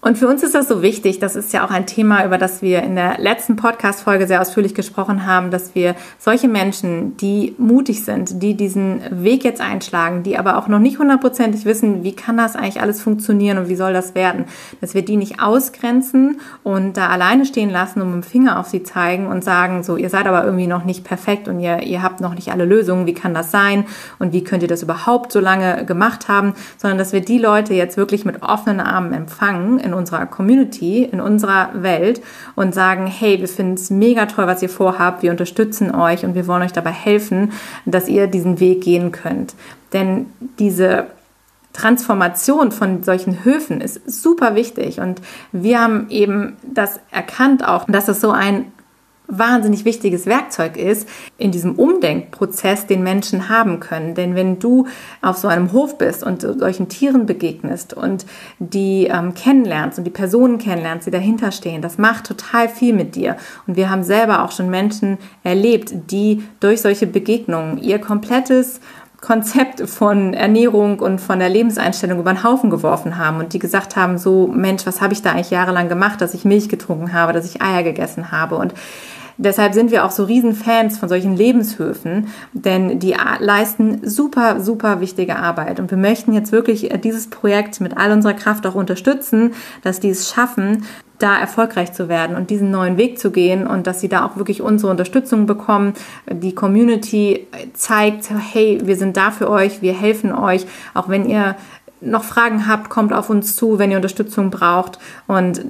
[0.00, 2.62] Und für uns ist das so wichtig, das ist ja auch ein Thema, über das
[2.62, 8.04] wir in der letzten Podcast-Folge sehr ausführlich gesprochen haben, dass wir solche Menschen, die mutig
[8.04, 12.36] sind, die diesen Weg jetzt einschlagen, die aber auch noch nicht hundertprozentig wissen, wie kann
[12.36, 14.44] das eigentlich alles funktionieren und wie soll das werden,
[14.80, 18.68] dass wir die nicht ausgrenzen und da alleine stehen lassen und mit dem Finger auf
[18.68, 22.04] sie zeigen und sagen, so, ihr seid aber irgendwie noch nicht perfekt und ihr, ihr
[22.04, 23.84] habt noch nicht alle Lösungen, wie kann das sein
[24.20, 27.74] und wie könnt ihr das überhaupt so lange gemacht haben, sondern dass wir die Leute
[27.74, 32.20] jetzt wirklich mit offenen Armen empfangen, in unserer Community, in unserer Welt
[32.54, 36.34] und sagen, hey, wir finden es mega toll, was ihr vorhabt, wir unterstützen euch und
[36.34, 37.52] wir wollen euch dabei helfen,
[37.84, 39.54] dass ihr diesen Weg gehen könnt.
[39.92, 40.26] Denn
[40.58, 41.06] diese
[41.72, 45.20] Transformation von solchen Höfen ist super wichtig und
[45.52, 48.72] wir haben eben das erkannt auch, dass es so ein
[49.28, 54.14] wahnsinnig wichtiges Werkzeug ist in diesem Umdenkprozess, den Menschen haben können.
[54.14, 54.86] Denn wenn du
[55.20, 58.24] auf so einem Hof bist und solchen Tieren begegnest und
[58.58, 63.14] die ähm, kennenlernst und die Personen kennenlernst, die dahinter stehen, das macht total viel mit
[63.14, 63.36] dir.
[63.66, 68.80] Und wir haben selber auch schon Menschen erlebt, die durch solche Begegnungen ihr komplettes
[69.20, 73.96] Konzept von Ernährung und von der Lebenseinstellung über den Haufen geworfen haben und die gesagt
[73.96, 77.32] haben, so Mensch, was habe ich da eigentlich jahrelang gemacht, dass ich Milch getrunken habe,
[77.32, 78.74] dass ich Eier gegessen habe und
[79.40, 85.36] Deshalb sind wir auch so Riesenfans von solchen Lebenshöfen, denn die leisten super, super wichtige
[85.36, 85.78] Arbeit.
[85.78, 90.00] Und wir möchten jetzt wirklich äh, dieses Projekt mit all unserer Kraft auch unterstützen, dass
[90.00, 90.84] die es schaffen,
[91.18, 94.36] da erfolgreich zu werden und diesen neuen Weg zu gehen und dass sie da auch
[94.36, 95.94] wirklich unsere Unterstützung bekommen.
[96.30, 101.56] Die Community zeigt, hey, wir sind da für euch, wir helfen euch, auch wenn ihr
[102.00, 104.98] noch Fragen habt, kommt auf uns zu, wenn ihr Unterstützung braucht.
[105.26, 105.62] Und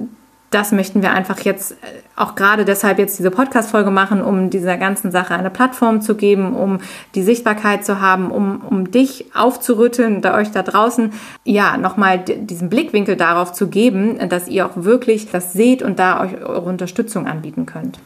[0.49, 1.75] das möchten wir einfach jetzt äh,
[2.15, 6.55] auch gerade deshalb jetzt diese Podcast-Folge machen, um dieser ganzen Sache eine Plattform zu geben,
[6.55, 6.79] um
[7.15, 12.69] die Sichtbarkeit zu haben, um, um dich aufzurütteln, da euch da draußen, ja, nochmal diesen
[12.69, 17.27] Blickwinkel darauf zu geben, dass ihr auch wirklich das seht und da euch eure Unterstützung
[17.27, 17.99] anbieten könnt.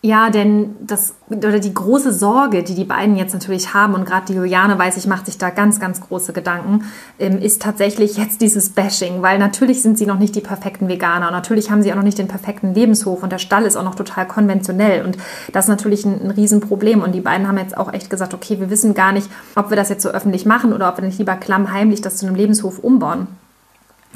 [0.00, 4.26] Ja, denn das oder die große Sorge, die die beiden jetzt natürlich haben und gerade
[4.26, 6.84] die Juliane weiß ich macht sich da ganz ganz große Gedanken,
[7.18, 11.26] ähm, ist tatsächlich jetzt dieses Bashing, weil natürlich sind sie noch nicht die perfekten Veganer
[11.26, 13.82] und natürlich haben sie auch noch nicht den perfekten Lebenshof und der Stall ist auch
[13.82, 15.16] noch total konventionell und
[15.52, 18.60] das ist natürlich ein, ein Riesenproblem und die beiden haben jetzt auch echt gesagt, okay,
[18.60, 21.18] wir wissen gar nicht, ob wir das jetzt so öffentlich machen oder ob wir nicht
[21.18, 23.26] lieber klammheimlich das zu einem Lebenshof umbauen.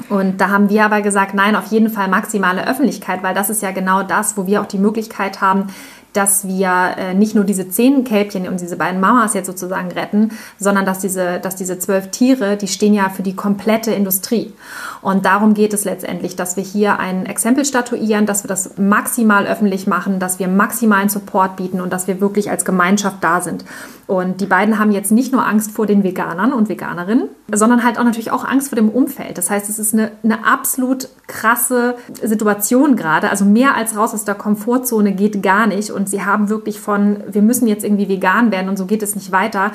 [0.09, 3.61] Und da haben wir aber gesagt, nein, auf jeden Fall maximale Öffentlichkeit, weil das ist
[3.61, 5.67] ja genau das, wo wir auch die Möglichkeit haben,
[6.13, 10.31] dass wir äh, nicht nur diese zehn Kälbchen und diese beiden Mamas jetzt sozusagen retten,
[10.59, 14.53] sondern dass diese, dass diese zwölf Tiere, die stehen ja für die komplette Industrie.
[15.01, 19.45] Und darum geht es letztendlich, dass wir hier ein Exempel statuieren, dass wir das maximal
[19.47, 23.65] öffentlich machen, dass wir maximalen Support bieten und dass wir wirklich als Gemeinschaft da sind.
[24.05, 27.97] Und die beiden haben jetzt nicht nur Angst vor den Veganern und Veganerinnen, sondern halt
[27.97, 29.37] auch natürlich auch Angst vor dem Umfeld.
[29.37, 33.29] Das heißt, es ist eine, eine absolut krasse Situation gerade.
[33.29, 35.91] Also mehr als raus aus der Komfortzone geht gar nicht.
[35.91, 39.15] Und sie haben wirklich von, wir müssen jetzt irgendwie vegan werden und so geht es
[39.15, 39.71] nicht weiter,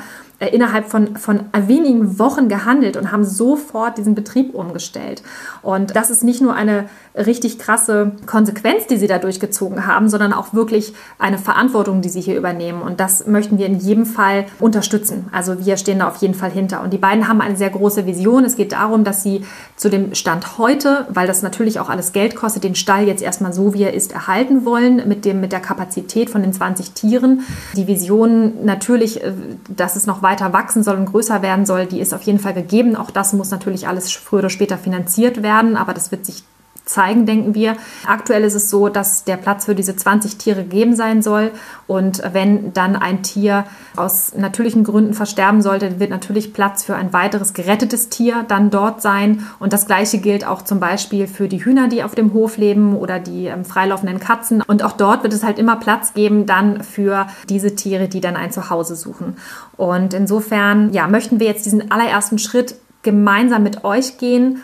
[0.47, 5.21] innerhalb von, von wenigen Wochen gehandelt und haben sofort diesen Betrieb umgestellt.
[5.61, 10.31] Und das ist nicht nur eine richtig krasse Konsequenz, die sie da durchgezogen haben, sondern
[10.31, 12.81] auch wirklich eine Verantwortung, die sie hier übernehmen.
[12.81, 15.27] Und das möchten wir in jedem Fall unterstützen.
[15.31, 16.81] Also wir stehen da auf jeden Fall hinter.
[16.81, 18.45] Und die beiden haben eine sehr große Vision.
[18.45, 22.35] Es geht darum, dass sie zu dem Stand heute, weil das natürlich auch alles Geld
[22.35, 25.59] kostet, den Stall jetzt erstmal so, wie er ist, erhalten wollen, mit, dem, mit der
[25.59, 27.41] Kapazität von den 20 Tieren.
[27.75, 29.33] Die Vision natürlich, äh,
[29.75, 32.39] dass es noch weiter weiter wachsen soll und größer werden soll, die ist auf jeden
[32.39, 32.95] Fall gegeben.
[32.95, 36.43] Auch das muss natürlich alles früher oder später finanziert werden, aber das wird sich
[36.89, 37.75] zeigen, denken wir.
[38.05, 41.51] Aktuell ist es so, dass der Platz für diese 20 Tiere gegeben sein soll.
[41.87, 47.13] Und wenn dann ein Tier aus natürlichen Gründen versterben sollte, wird natürlich Platz für ein
[47.13, 49.45] weiteres gerettetes Tier dann dort sein.
[49.59, 52.95] Und das Gleiche gilt auch zum Beispiel für die Hühner, die auf dem Hof leben
[52.95, 54.61] oder die ähm, freilaufenden Katzen.
[54.61, 58.35] Und auch dort wird es halt immer Platz geben dann für diese Tiere, die dann
[58.35, 59.37] ein Zuhause suchen.
[59.77, 64.61] Und insofern, ja, möchten wir jetzt diesen allerersten Schritt gemeinsam mit euch gehen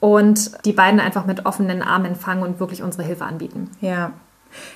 [0.00, 3.70] und die beiden einfach mit offenen Armen empfangen und wirklich unsere Hilfe anbieten.
[3.80, 4.12] Ja.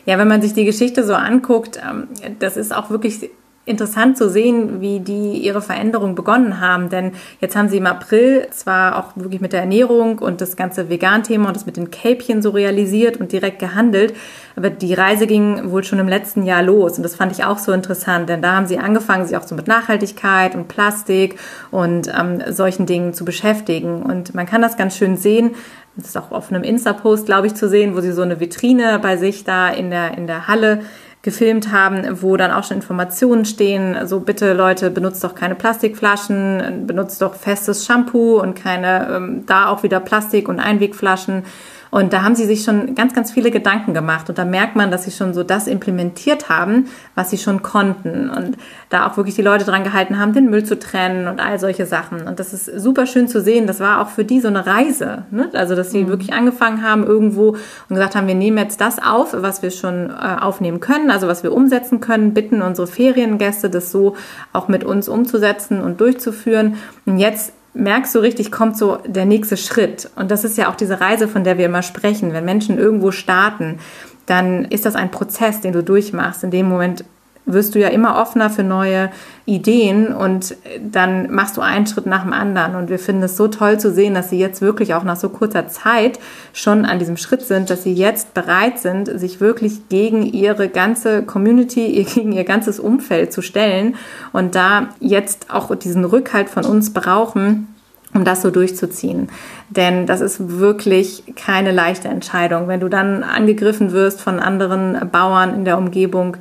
[0.04, 3.30] Ja, wenn man sich die Geschichte so anguckt, ähm, das ist auch wirklich
[3.70, 6.90] interessant zu sehen, wie die ihre Veränderung begonnen haben.
[6.90, 10.88] Denn jetzt haben sie im April zwar auch wirklich mit der Ernährung und das ganze
[10.90, 14.14] Vegan-Thema und das mit den Kälbchen so realisiert und direkt gehandelt,
[14.56, 16.96] aber die Reise ging wohl schon im letzten Jahr los.
[16.96, 19.54] Und das fand ich auch so interessant, denn da haben sie angefangen, sich auch so
[19.54, 21.38] mit Nachhaltigkeit und Plastik
[21.70, 24.02] und ähm, solchen Dingen zu beschäftigen.
[24.02, 25.52] Und man kann das ganz schön sehen,
[25.96, 28.98] das ist auch auf einem Insta-Post, glaube ich, zu sehen, wo sie so eine Vitrine
[29.00, 30.82] bei sich da in der, in der Halle
[31.22, 36.86] gefilmt haben, wo dann auch schon Informationen stehen, so bitte Leute, benutzt doch keine Plastikflaschen,
[36.86, 41.44] benutzt doch festes Shampoo und keine, ähm, da auch wieder Plastik- und Einwegflaschen.
[41.90, 44.28] Und da haben sie sich schon ganz, ganz viele Gedanken gemacht.
[44.28, 48.30] Und da merkt man, dass sie schon so das implementiert haben, was sie schon konnten.
[48.30, 48.56] Und
[48.88, 51.86] da auch wirklich die Leute dran gehalten haben, den Müll zu trennen und all solche
[51.86, 52.26] Sachen.
[52.26, 53.66] Und das ist super schön zu sehen.
[53.66, 55.24] Das war auch für die so eine Reise.
[55.30, 55.50] Ne?
[55.52, 56.08] Also, dass sie mhm.
[56.08, 60.10] wirklich angefangen haben irgendwo und gesagt haben, wir nehmen jetzt das auf, was wir schon
[60.10, 64.16] äh, aufnehmen können, also was wir umsetzen können, bitten unsere Feriengäste, das so
[64.52, 66.76] auch mit uns umzusetzen und durchzuführen.
[67.06, 70.10] Und jetzt merkst du richtig, kommt so der nächste Schritt.
[70.16, 72.32] Und das ist ja auch diese Reise, von der wir immer sprechen.
[72.32, 73.78] Wenn Menschen irgendwo starten,
[74.26, 76.44] dann ist das ein Prozess, den du durchmachst.
[76.44, 77.04] In dem Moment
[77.46, 79.10] wirst du ja immer offener für neue
[79.46, 82.76] Ideen und dann machst du einen Schritt nach dem anderen.
[82.76, 85.28] Und wir finden es so toll zu sehen, dass sie jetzt wirklich auch nach so
[85.28, 86.18] kurzer Zeit
[86.52, 91.22] schon an diesem Schritt sind, dass sie jetzt bereit sind, sich wirklich gegen ihre ganze
[91.22, 93.96] Community, gegen ihr ganzes Umfeld zu stellen
[94.32, 97.74] und da jetzt auch diesen Rückhalt von uns brauchen,
[98.12, 99.28] um das so durchzuziehen.
[99.68, 102.66] Denn das ist wirklich keine leichte Entscheidung.
[102.66, 106.36] Wenn du dann angegriffen wirst von anderen Bauern in der Umgebung,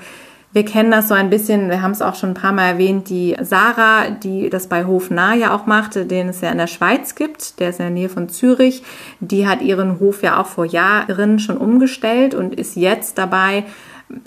[0.59, 3.07] wir kennen das so ein bisschen, wir haben es auch schon ein paar Mal erwähnt,
[3.07, 6.67] die Sarah, die das bei Hof nah ja auch machte, den es ja in der
[6.67, 8.83] Schweiz gibt, der ist in der Nähe von Zürich,
[9.21, 13.63] die hat ihren Hof ja auch vor Jahren schon umgestellt und ist jetzt dabei,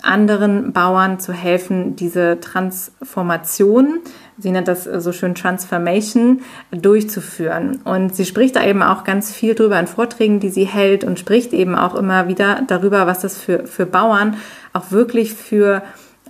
[0.01, 3.99] anderen Bauern zu helfen, diese Transformation,
[4.39, 6.41] sie nennt das so schön Transformation,
[6.71, 7.81] durchzuführen.
[7.83, 11.19] Und sie spricht da eben auch ganz viel drüber in Vorträgen, die sie hält und
[11.19, 14.37] spricht eben auch immer wieder darüber, was das für, für Bauern
[14.71, 15.83] auch wirklich für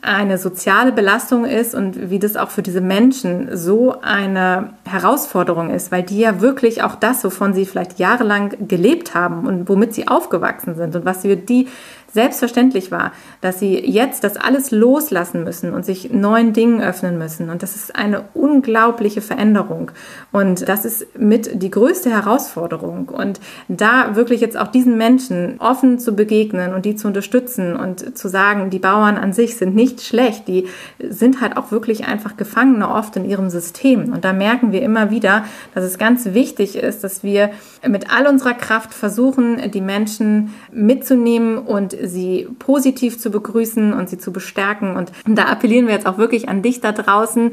[0.03, 5.91] eine soziale Belastung ist und wie das auch für diese Menschen so eine Herausforderung ist,
[5.93, 10.09] weil die ja wirklich auch das, wovon sie vielleicht jahrelang gelebt haben und womit sie
[10.09, 11.69] aufgewachsen sind und was für die
[12.13, 17.49] selbstverständlich war, dass sie jetzt das alles loslassen müssen und sich neuen Dingen öffnen müssen.
[17.49, 19.91] Und das ist eine unglaubliche Veränderung.
[20.31, 23.09] Und das ist mit die größte Herausforderung.
[23.09, 28.15] Und da wirklich jetzt auch diesen Menschen offen zu begegnen und die zu unterstützen und
[28.15, 30.67] zu sagen, die Bauern an sich sind nicht schlecht, die
[30.99, 34.13] sind halt auch wirklich einfach Gefangene oft in ihrem System.
[34.13, 37.49] Und da merken wir immer wieder, dass es ganz wichtig ist, dass wir
[37.87, 44.17] mit all unserer Kraft versuchen, die Menschen mitzunehmen und sie positiv zu begrüßen und sie
[44.17, 44.95] zu bestärken.
[44.95, 47.51] Und da appellieren wir jetzt auch wirklich an dich da draußen.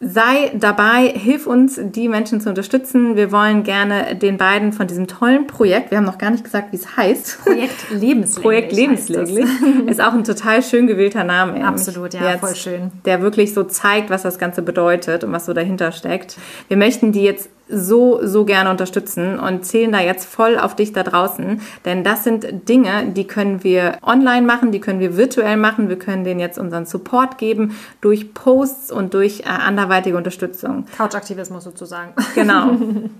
[0.00, 3.16] Sei dabei, hilf uns, die Menschen zu unterstützen.
[3.16, 6.70] Wir wollen gerne den beiden von diesem tollen Projekt, wir haben noch gar nicht gesagt,
[6.70, 7.40] wie es heißt.
[7.42, 8.42] Projekt Lebenslänglich.
[8.42, 9.46] Projekt Lebenslänglich.
[9.86, 11.66] Ist auch ein total schön gewählter Name.
[11.66, 12.92] Absolut, ja, jetzt, voll schön.
[13.06, 16.36] Der wirklich so zeigt, was das Ganze bedeutet und was so dahinter steckt.
[16.68, 20.92] Wir möchten die jetzt so, so gerne unterstützen und zählen da jetzt voll auf dich
[20.92, 21.60] da draußen.
[21.84, 25.88] Denn das sind Dinge, die können wir online machen, die können wir virtuell machen.
[25.88, 30.86] Wir können denen jetzt unseren Support geben durch Posts und durch äh, anderweitige Unterstützung.
[30.96, 32.14] Couchaktivismus sozusagen.
[32.34, 32.70] Genau.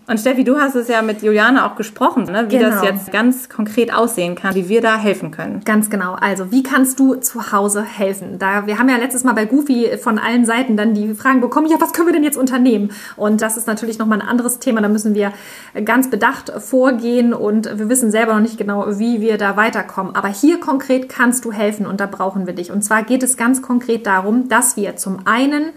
[0.06, 2.46] Und Steffi, du hast es ja mit Juliane auch gesprochen, ne?
[2.48, 2.70] wie genau.
[2.70, 5.62] das jetzt ganz konkret aussehen kann, wie wir da helfen können.
[5.64, 6.14] Ganz genau.
[6.14, 8.38] Also, wie kannst du zu Hause helfen?
[8.38, 11.66] Da, wir haben ja letztes Mal bei Goofy von allen Seiten dann die Fragen bekommen,
[11.68, 12.92] ja, was können wir denn jetzt unternehmen?
[13.16, 14.80] Und das ist natürlich nochmal ein anderes Thema.
[14.80, 15.32] Da müssen wir
[15.84, 20.14] ganz bedacht vorgehen und wir wissen selber noch nicht genau, wie wir da weiterkommen.
[20.14, 22.70] Aber hier konkret kannst du helfen und da brauchen wir dich.
[22.70, 25.70] Und zwar geht es ganz konkret darum, dass wir zum einen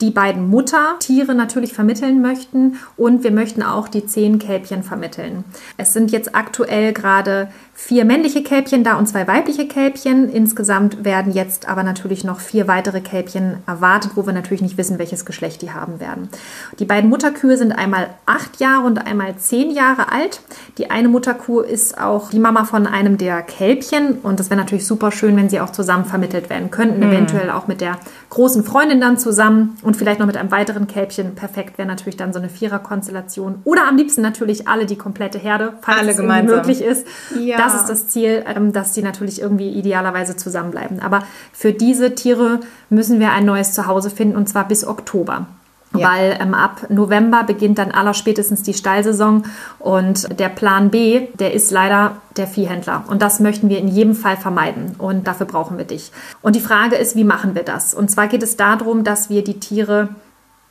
[0.00, 5.44] die beiden Muttertiere natürlich vermitteln möchten und wir möchten auch die zehn Kälbchen vermitteln.
[5.78, 10.30] Es sind jetzt aktuell gerade vier männliche Kälbchen da und zwei weibliche Kälbchen.
[10.30, 14.98] Insgesamt werden jetzt aber natürlich noch vier weitere Kälbchen erwartet, wo wir natürlich nicht wissen,
[14.98, 16.30] welches Geschlecht die haben werden.
[16.78, 20.40] Die beiden Mutterkühe sind einmal acht Jahre und einmal zehn Jahre alt.
[20.78, 24.86] Die eine Mutterkuh ist auch die Mama von einem der Kälbchen und das wäre natürlich
[24.86, 27.12] super schön, wenn sie auch zusammen vermittelt werden könnten, mhm.
[27.12, 27.98] eventuell auch mit der
[28.30, 31.34] großen Freundin dann zusammen und vielleicht noch mit einem weiteren Kälbchen.
[31.34, 35.74] Perfekt wäre natürlich dann so eine Viererkonstellation oder am liebsten natürlich alle die komplette Herde,
[35.82, 36.56] falls alle es gemeinsam.
[36.56, 37.06] möglich ist.
[37.38, 41.00] Ja das ist das Ziel, ähm, dass die natürlich irgendwie idealerweise zusammenbleiben.
[41.00, 45.46] Aber für diese Tiere müssen wir ein neues Zuhause finden und zwar bis Oktober.
[45.94, 46.10] Ja.
[46.10, 49.44] Weil ähm, ab November beginnt dann allerspätestens die Stallsaison
[49.78, 53.04] und der Plan B, der ist leider der Viehhändler.
[53.08, 54.96] Und das möchten wir in jedem Fall vermeiden.
[54.98, 56.10] Und dafür brauchen wir dich.
[56.42, 57.94] Und die Frage ist, wie machen wir das?
[57.94, 60.08] Und zwar geht es darum, dass wir die Tiere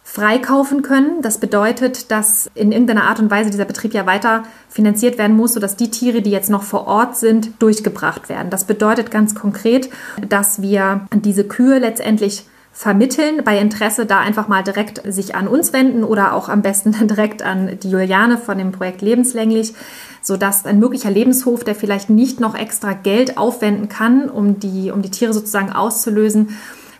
[0.07, 1.23] freikaufen können.
[1.23, 5.55] Das bedeutet, dass in irgendeiner Art und Weise dieser Betrieb ja weiter finanziert werden muss,
[5.55, 8.51] sodass die Tiere, die jetzt noch vor Ort sind, durchgebracht werden.
[8.51, 9.89] Das bedeutet ganz konkret,
[10.29, 15.73] dass wir diese Kühe letztendlich vermitteln, bei Interesse da einfach mal direkt sich an uns
[15.73, 19.73] wenden oder auch am besten direkt an die Juliane von dem Projekt Lebenslänglich,
[20.21, 25.01] sodass ein möglicher Lebenshof, der vielleicht nicht noch extra Geld aufwenden kann, um die, um
[25.01, 26.49] die Tiere sozusagen auszulösen,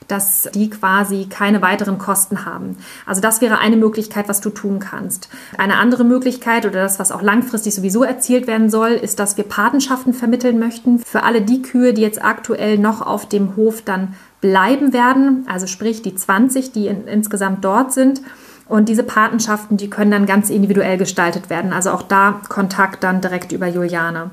[0.08, 2.78] dass die quasi keine weiteren Kosten haben.
[3.06, 5.30] Also das wäre eine Möglichkeit, was du tun kannst.
[5.58, 9.44] Eine andere Möglichkeit oder das, was auch langfristig sowieso erzielt werden soll, ist, dass wir
[9.44, 14.16] Patenschaften vermitteln möchten für alle die Kühe, die jetzt aktuell noch auf dem Hof dann
[14.42, 18.22] bleiben werden, also sprich die 20, die in, insgesamt dort sind.
[18.68, 21.72] Und diese Patenschaften, die können dann ganz individuell gestaltet werden.
[21.72, 24.32] Also auch da Kontakt dann direkt über Juliane.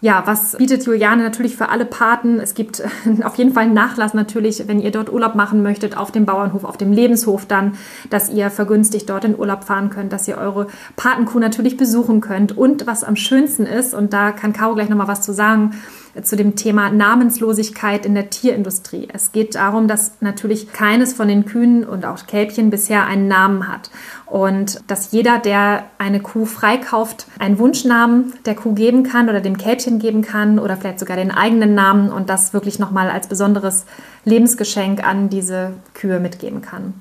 [0.00, 2.40] Ja, was bietet Juliane natürlich für alle Paten?
[2.40, 2.82] Es gibt
[3.24, 6.64] auf jeden Fall einen Nachlass natürlich, wenn ihr dort Urlaub machen möchtet, auf dem Bauernhof,
[6.64, 7.74] auf dem Lebenshof dann,
[8.08, 10.66] dass ihr vergünstigt dort in Urlaub fahren könnt, dass ihr eure
[10.96, 12.56] Patenkuh natürlich besuchen könnt.
[12.56, 15.72] Und was am schönsten ist, und da kann Caro gleich nochmal was zu sagen,
[16.22, 19.08] zu dem Thema Namenslosigkeit in der Tierindustrie.
[19.12, 23.68] Es geht darum, dass natürlich keines von den Kühen und auch Kälbchen bisher einen Namen
[23.68, 23.90] hat.
[24.26, 29.58] Und dass jeder, der eine Kuh freikauft, einen Wunschnamen der Kuh geben kann oder dem
[29.58, 33.84] Kälbchen geben kann oder vielleicht sogar den eigenen Namen und das wirklich nochmal als besonderes
[34.24, 36.94] Lebensgeschenk an diese Kühe mitgeben kann.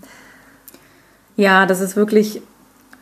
[1.35, 2.41] Ja, das ist wirklich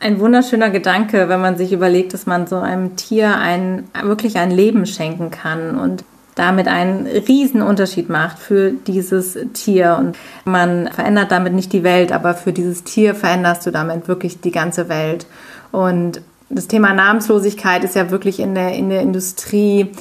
[0.02, 4.50] ein wunderschöner Gedanke, wenn man sich überlegt, dass man so einem Tier ein, wirklich ein
[4.50, 9.96] Leben schenken kann und damit einen riesen Unterschied macht für dieses Tier.
[9.98, 14.40] Und man verändert damit nicht die Welt, aber für dieses Tier veränderst du damit wirklich
[14.40, 15.26] die ganze Welt.
[15.70, 19.92] Und das Thema Namenslosigkeit ist ja wirklich in der, in der Industrie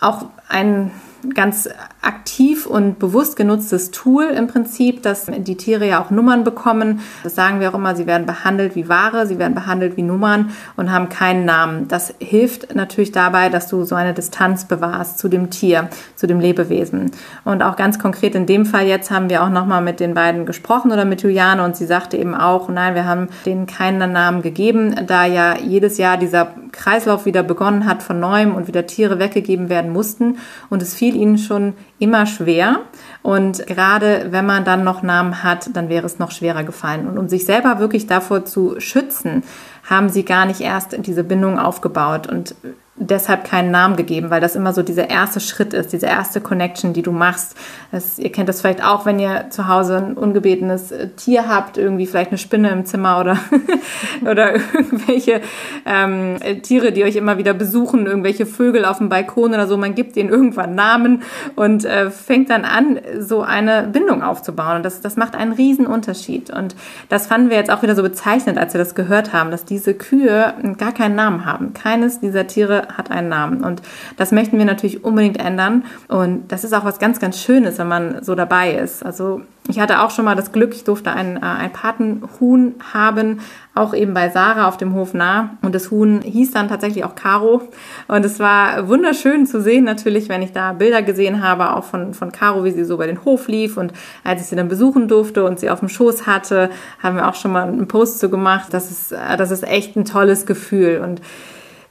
[0.00, 0.90] auch ein
[1.34, 1.68] ganz
[2.02, 7.00] aktiv und bewusst genutztes Tool im Prinzip, dass die Tiere ja auch Nummern bekommen.
[7.22, 10.50] Das sagen wir auch immer, sie werden behandelt wie Ware, sie werden behandelt wie Nummern
[10.76, 11.86] und haben keinen Namen.
[11.86, 16.40] Das hilft natürlich dabei, dass du so eine Distanz bewahrst zu dem Tier, zu dem
[16.40, 17.12] Lebewesen.
[17.44, 20.44] Und auch ganz konkret in dem Fall jetzt haben wir auch nochmal mit den beiden
[20.44, 24.42] gesprochen oder mit Juliane und sie sagte eben auch, nein, wir haben denen keinen Namen
[24.42, 29.20] gegeben, da ja jedes Jahr dieser Kreislauf wieder begonnen hat von neuem und wieder Tiere
[29.20, 30.38] weggegeben werden mussten
[30.68, 32.80] und es fiel ihnen schon immer schwer.
[33.22, 37.06] Und gerade wenn man dann noch Namen hat, dann wäre es noch schwerer gefallen.
[37.06, 39.44] Und um sich selber wirklich davor zu schützen,
[39.88, 42.26] haben sie gar nicht erst diese Bindung aufgebaut.
[42.26, 42.56] Und
[42.96, 46.92] deshalb keinen Namen gegeben, weil das immer so dieser erste Schritt ist, diese erste Connection,
[46.92, 47.56] die du machst.
[47.90, 51.78] Das, ihr kennt das vielleicht auch, wenn ihr zu Hause ein ungebetenes äh, Tier habt,
[51.78, 53.38] irgendwie vielleicht eine Spinne im Zimmer oder,
[54.30, 55.40] oder irgendwelche
[55.86, 59.78] ähm, Tiere, die euch immer wieder besuchen, irgendwelche Vögel auf dem Balkon oder so.
[59.78, 61.22] Man gibt denen irgendwann Namen
[61.56, 64.76] und äh, fängt dann an, so eine Bindung aufzubauen.
[64.76, 66.50] Und das, das macht einen riesen Unterschied.
[66.50, 66.76] Und
[67.08, 69.94] das fanden wir jetzt auch wieder so bezeichnend, als wir das gehört haben, dass diese
[69.94, 71.72] Kühe gar keinen Namen haben.
[71.72, 73.64] Keines dieser Tiere hat einen Namen.
[73.64, 73.82] Und
[74.16, 75.84] das möchten wir natürlich unbedingt ändern.
[76.08, 79.04] Und das ist auch was ganz, ganz Schönes, wenn man so dabei ist.
[79.04, 83.40] Also ich hatte auch schon mal das Glück, ich durfte ein, äh, ein Patenhuhn haben,
[83.74, 85.50] auch eben bei Sarah auf dem Hof nah.
[85.62, 87.62] Und das Huhn hieß dann tatsächlich auch Caro.
[88.08, 92.12] Und es war wunderschön zu sehen, natürlich, wenn ich da Bilder gesehen habe, auch von,
[92.12, 93.76] von Caro, wie sie so bei den Hof lief.
[93.76, 93.92] Und
[94.24, 96.68] als ich sie dann besuchen durfte und sie auf dem Schoß hatte,
[97.00, 98.74] haben wir auch schon mal einen Post so gemacht.
[98.74, 101.00] Das ist, äh, das ist echt ein tolles Gefühl.
[101.04, 101.20] Und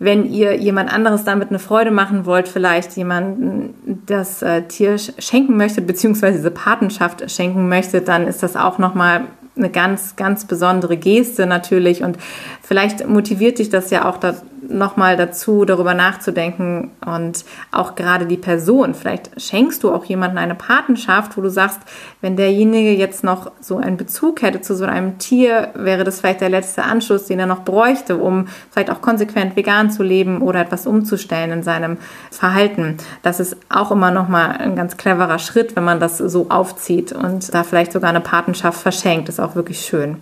[0.01, 5.57] wenn ihr jemand anderes damit eine Freude machen wollt, vielleicht jemanden das äh, Tier schenken
[5.57, 10.97] möchtet, beziehungsweise diese Patenschaft schenken möchtet, dann ist das auch nochmal eine ganz, ganz besondere
[10.97, 12.01] Geste natürlich.
[12.01, 12.17] Und
[12.63, 14.33] vielleicht motiviert dich das ja auch da,
[14.71, 18.93] nochmal dazu, darüber nachzudenken und auch gerade die Person.
[18.93, 21.79] Vielleicht schenkst du auch jemandem eine Patenschaft, wo du sagst,
[22.21, 26.41] wenn derjenige jetzt noch so einen Bezug hätte zu so einem Tier, wäre das vielleicht
[26.41, 30.61] der letzte Anschluss, den er noch bräuchte, um vielleicht auch konsequent vegan zu leben oder
[30.61, 31.97] etwas umzustellen in seinem
[32.29, 32.97] Verhalten.
[33.23, 37.53] Das ist auch immer nochmal ein ganz cleverer Schritt, wenn man das so aufzieht und
[37.53, 39.27] da vielleicht sogar eine Patenschaft verschenkt.
[39.27, 40.17] Das ist auch wirklich schön.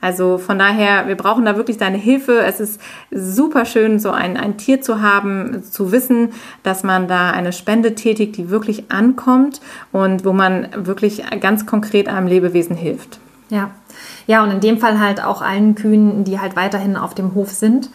[0.00, 2.40] Also von daher, wir brauchen da wirklich deine Hilfe.
[2.40, 2.80] Es ist
[3.10, 6.30] super schön, so ein, ein Tier zu haben, zu wissen,
[6.62, 9.60] dass man da eine Spende tätigt, die wirklich ankommt
[9.92, 13.18] und wo man wirklich ganz konkret einem Lebewesen hilft.
[13.50, 13.72] Ja.
[14.26, 17.50] Ja, und in dem Fall halt auch allen Kühen, die halt weiterhin auf dem Hof
[17.50, 17.90] sind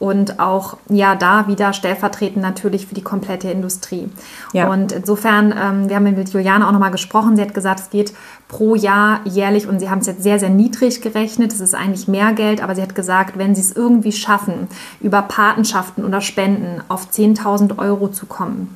[0.00, 4.08] und auch ja da wieder stellvertretend natürlich für die komplette Industrie.
[4.52, 4.68] Ja.
[4.72, 8.14] Und insofern, ähm, wir haben mit Juliane auch nochmal gesprochen, sie hat gesagt, es geht
[8.48, 12.08] pro Jahr jährlich und sie haben es jetzt sehr, sehr niedrig gerechnet, es ist eigentlich
[12.08, 14.68] mehr Geld, aber sie hat gesagt, wenn sie es irgendwie schaffen,
[15.00, 18.74] über Patenschaften oder Spenden auf 10.000 Euro zu kommen,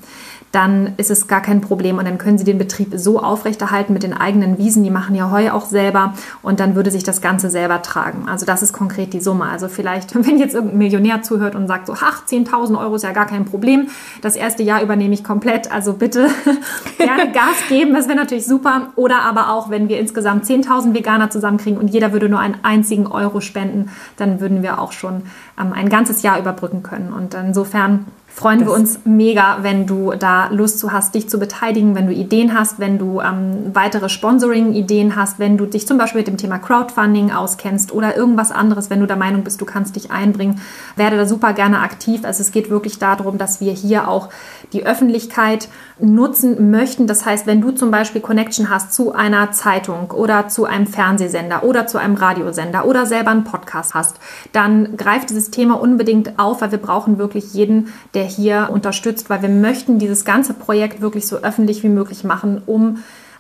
[0.55, 4.05] dann ist es gar kein Problem und dann können Sie den Betrieb so aufrechterhalten mit
[4.05, 7.51] den eigenen Wiesen, die machen ja Heu auch selber und dann würde sich das Ganze
[7.51, 8.29] selber tragen.
[8.29, 9.47] Also das ist konkret die Summe.
[9.47, 13.13] Also vielleicht, wenn jetzt irgendein Millionär zuhört und sagt so, ach, 10.000 Euro ist ja
[13.13, 13.89] gar kein Problem,
[14.23, 16.29] das erste Jahr übernehme ich komplett, also bitte
[16.99, 18.89] gerne Gas geben, das wäre natürlich super.
[18.97, 23.07] Oder aber auch, wenn wir insgesamt 10.000 Veganer zusammenkriegen und jeder würde nur einen einzigen
[23.07, 25.23] Euro spenden, dann würden wir auch schon
[25.61, 27.13] ähm, ein ganzes Jahr überbrücken können.
[27.13, 31.39] Und insofern freuen das wir uns mega, wenn du da Lust zu hast, dich zu
[31.39, 35.99] beteiligen, wenn du Ideen hast, wenn du ähm, weitere Sponsoring-Ideen hast, wenn du dich zum
[35.99, 39.65] Beispiel mit dem Thema Crowdfunding auskennst oder irgendwas anderes, wenn du der Meinung bist, du
[39.65, 40.61] kannst dich einbringen,
[40.97, 42.25] werde da super gerne aktiv.
[42.25, 44.31] Also es geht wirklich darum, dass wir hier auch
[44.73, 45.69] die Öffentlichkeit
[45.99, 47.07] nutzen möchten.
[47.07, 51.63] Das heißt, wenn du zum Beispiel Connection hast zu einer Zeitung oder zu einem Fernsehsender
[51.63, 54.17] oder zu einem Radiosender oder selber einen Podcast hast,
[54.53, 59.43] dann greift dieses Thema unbedingt auf, weil wir brauchen wirklich jeden, der hier unterstützt, weil
[59.43, 62.99] wir möchten dieses ganze Projekt wirklich so öffentlich wie möglich machen, um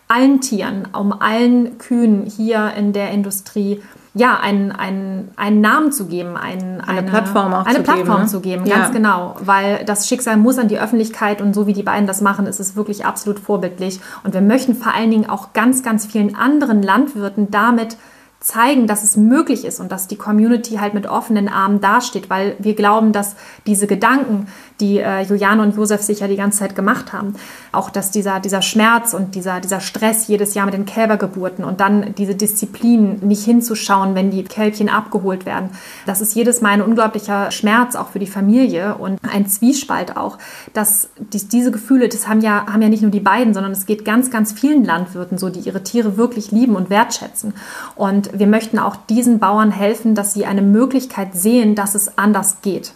[0.09, 3.80] allen Tieren, um allen Kühen hier in der Industrie
[4.16, 8.16] ja, einen, einen, einen Namen zu geben, einen, eine, eine Plattform auch eine zu Plattform
[8.18, 8.92] geben, zu geben, ganz ja.
[8.92, 12.46] genau, weil das Schicksal muss an die Öffentlichkeit und so wie die beiden das machen,
[12.46, 13.98] ist es wirklich absolut vorbildlich.
[14.22, 17.96] Und wir möchten vor allen Dingen auch ganz, ganz vielen anderen Landwirten damit
[18.38, 22.55] zeigen, dass es möglich ist und dass die Community halt mit offenen Armen dasteht, weil
[22.59, 23.36] wir glauben, dass
[23.66, 24.46] diese Gedanken,
[24.81, 27.35] die äh, Juliane und Josef sich ja die ganze Zeit gemacht haben.
[27.70, 31.81] Auch dass dieser, dieser Schmerz und dieser, dieser Stress jedes Jahr mit den Kälbergeburten und
[31.81, 35.70] dann diese Disziplin, nicht hinzuschauen, wenn die Kälbchen abgeholt werden.
[36.07, 40.39] Das ist jedes Mal ein unglaublicher Schmerz auch für die Familie und ein Zwiespalt auch,
[40.72, 43.87] dass die, diese Gefühle, das haben ja, haben ja nicht nur die beiden, sondern es
[43.87, 47.55] geht ganz, ganz vielen Landwirten so, die ihre Tiere wirklich lieben und wertschätzen.
[47.95, 52.59] Und wir möchten auch diesen Bauern helfen, dass sie eine Möglichkeit sehen, dass es anders
[52.62, 52.93] geht.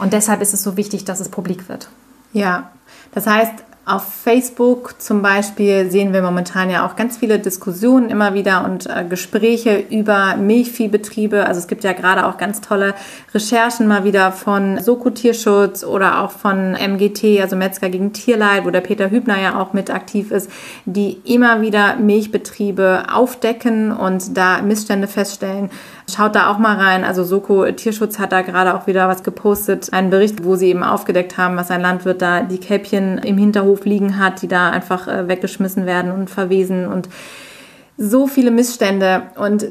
[0.00, 1.88] Und deshalb ist es so wichtig, dass es publik wird.
[2.32, 2.70] Ja,
[3.12, 8.34] das heißt, auf Facebook zum Beispiel sehen wir momentan ja auch ganz viele Diskussionen immer
[8.34, 11.44] wieder und äh, Gespräche über Milchviehbetriebe.
[11.44, 12.94] Also es gibt ja gerade auch ganz tolle
[13.34, 18.70] Recherchen mal wieder von Soko Tierschutz oder auch von MGT, also Metzger gegen Tierleid, wo
[18.70, 20.50] der Peter Hübner ja auch mit aktiv ist,
[20.84, 25.70] die immer wieder Milchbetriebe aufdecken und da Missstände feststellen.
[26.14, 27.04] Schaut da auch mal rein.
[27.04, 30.82] Also Soko Tierschutz hat da gerade auch wieder was gepostet, einen Bericht, wo sie eben
[30.82, 35.08] aufgedeckt haben, was ein Landwirt da die Kälbchen im Hinterhof liegen hat, die da einfach
[35.08, 37.08] äh, weggeschmissen werden und verwesen und
[37.96, 39.22] so viele Missstände.
[39.36, 39.66] Und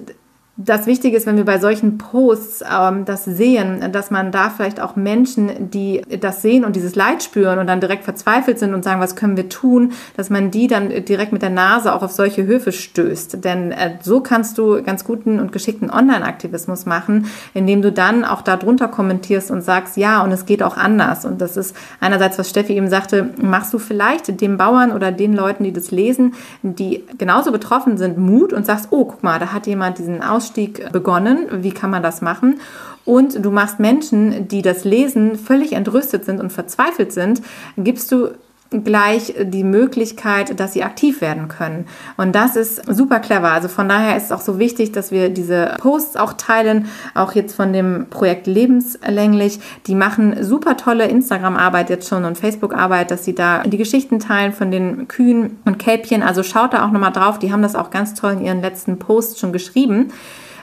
[0.61, 4.81] das Wichtige ist, wenn wir bei solchen Posts ähm, das sehen, dass man da vielleicht
[4.81, 8.83] auch Menschen, die das sehen und dieses Leid spüren und dann direkt verzweifelt sind und
[8.83, 12.11] sagen, was können wir tun, dass man die dann direkt mit der Nase auch auf
[12.11, 13.41] solche Höfe stößt.
[13.45, 18.41] Denn äh, so kannst du ganz guten und geschickten Online-Aktivismus machen, indem du dann auch
[18.41, 21.23] darunter kommentierst und sagst, ja, und es geht auch anders.
[21.23, 25.33] Und das ist einerseits, was Steffi eben sagte, machst du vielleicht dem Bauern oder den
[25.33, 26.33] Leuten, die das lesen,
[26.63, 30.48] die genauso betroffen sind, Mut und sagst, oh, guck mal, da hat jemand diesen Ausschnitt
[30.49, 31.63] Ausstieg begonnen.
[31.63, 32.59] Wie kann man das machen?
[33.05, 37.41] Und du machst Menschen, die das lesen, völlig entrüstet sind und verzweifelt sind,
[37.77, 38.29] gibst du
[38.71, 41.87] gleich die Möglichkeit, dass sie aktiv werden können.
[42.17, 43.51] Und das ist super clever.
[43.51, 47.33] Also von daher ist es auch so wichtig, dass wir diese Posts auch teilen, auch
[47.33, 49.59] jetzt von dem Projekt Lebenslänglich.
[49.87, 54.53] Die machen super tolle Instagram-Arbeit jetzt schon und Facebook-Arbeit, dass sie da die Geschichten teilen
[54.53, 56.21] von den Kühen und Kälbchen.
[56.21, 57.39] Also schaut da auch nochmal drauf.
[57.39, 60.11] Die haben das auch ganz toll in ihren letzten Posts schon geschrieben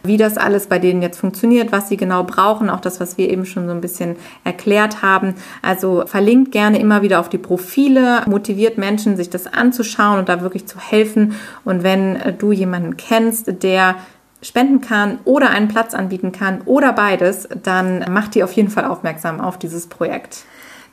[0.06, 3.30] wie das alles bei denen jetzt funktioniert, was sie genau brauchen, auch das, was wir
[3.30, 5.34] eben schon so ein bisschen erklärt haben.
[5.62, 10.40] Also verlinkt gerne immer wieder auf die Profile, motiviert Menschen, sich das anzuschauen und da
[10.40, 11.34] wirklich zu helfen.
[11.64, 13.96] Und wenn du jemanden kennst, der
[14.42, 18.84] spenden kann oder einen Platz anbieten kann oder beides, dann macht die auf jeden Fall
[18.84, 20.44] aufmerksam auf dieses Projekt.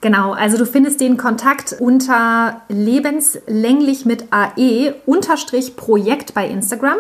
[0.04, 6.98] Genau, also du findest den Kontakt unter lebenslänglich mit AE unterstrich Projekt bei Instagram.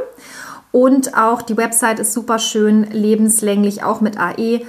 [0.73, 4.65] Und auch die Website ist super schön, lebenslänglich auch mit AE.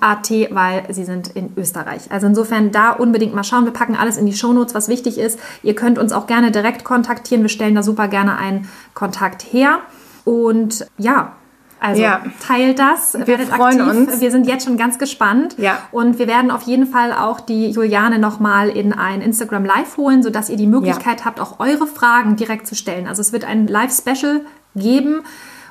[0.00, 2.12] .at, weil sie sind in Österreich.
[2.12, 3.64] Also insofern da unbedingt mal schauen.
[3.64, 5.38] Wir packen alles in die Shownotes, was wichtig ist.
[5.62, 7.42] Ihr könnt uns auch gerne direkt kontaktieren.
[7.42, 9.78] Wir stellen da super gerne einen Kontakt her.
[10.26, 11.32] Und ja,
[11.80, 12.22] also ja.
[12.46, 14.08] teilt das, wir freuen aktiv.
[14.08, 14.20] uns.
[14.20, 15.56] Wir sind jetzt schon ganz gespannt.
[15.58, 15.78] Ja.
[15.92, 20.22] Und wir werden auf jeden Fall auch die Juliane nochmal in ein Instagram Live holen,
[20.22, 21.24] sodass ihr die Möglichkeit ja.
[21.24, 23.06] habt, auch eure Fragen direkt zu stellen.
[23.06, 24.42] Also es wird ein Live-Special
[24.74, 25.22] geben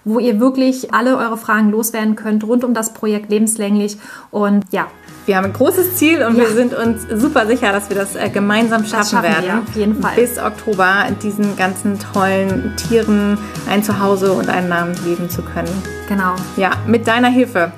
[0.05, 3.97] wo ihr wirklich alle eure Fragen loswerden könnt rund um das Projekt lebenslänglich.
[4.31, 4.87] Und ja,
[5.25, 6.43] wir haben ein großes Ziel und ja.
[6.43, 9.45] wir sind uns super sicher, dass wir das äh, gemeinsam schaffen, schaffen werden.
[9.45, 10.15] Wir, auf jeden Fall.
[10.15, 13.37] Bis Oktober diesen ganzen tollen Tieren
[13.69, 15.71] ein Zuhause und einen Namen geben zu können.
[16.09, 16.35] Genau.
[16.57, 17.71] Ja, mit deiner Hilfe.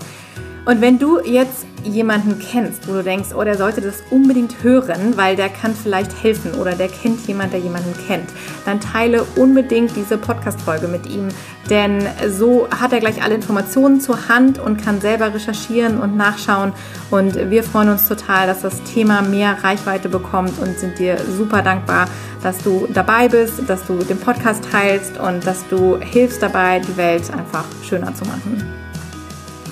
[0.65, 5.15] Und wenn du jetzt jemanden kennst, wo du denkst, oh, der sollte das unbedingt hören,
[5.15, 8.29] weil der kann vielleicht helfen oder der kennt jemand, der jemanden kennt,
[8.65, 11.27] dann teile unbedingt diese Podcast-Folge mit ihm,
[11.69, 16.73] denn so hat er gleich alle Informationen zur Hand und kann selber recherchieren und nachschauen
[17.11, 21.61] und wir freuen uns total, dass das Thema mehr Reichweite bekommt und sind dir super
[21.61, 22.07] dankbar,
[22.41, 26.97] dass du dabei bist, dass du den Podcast teilst und dass du hilfst dabei, die
[26.97, 28.84] Welt einfach schöner zu machen.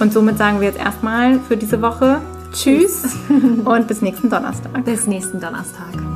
[0.04, 2.20] Und somit sagen wir jetzt erstmal für diese Woche
[2.52, 4.84] Tschüss und bis nächsten Donnerstag.
[4.84, 6.13] Bis nächsten Donnerstag.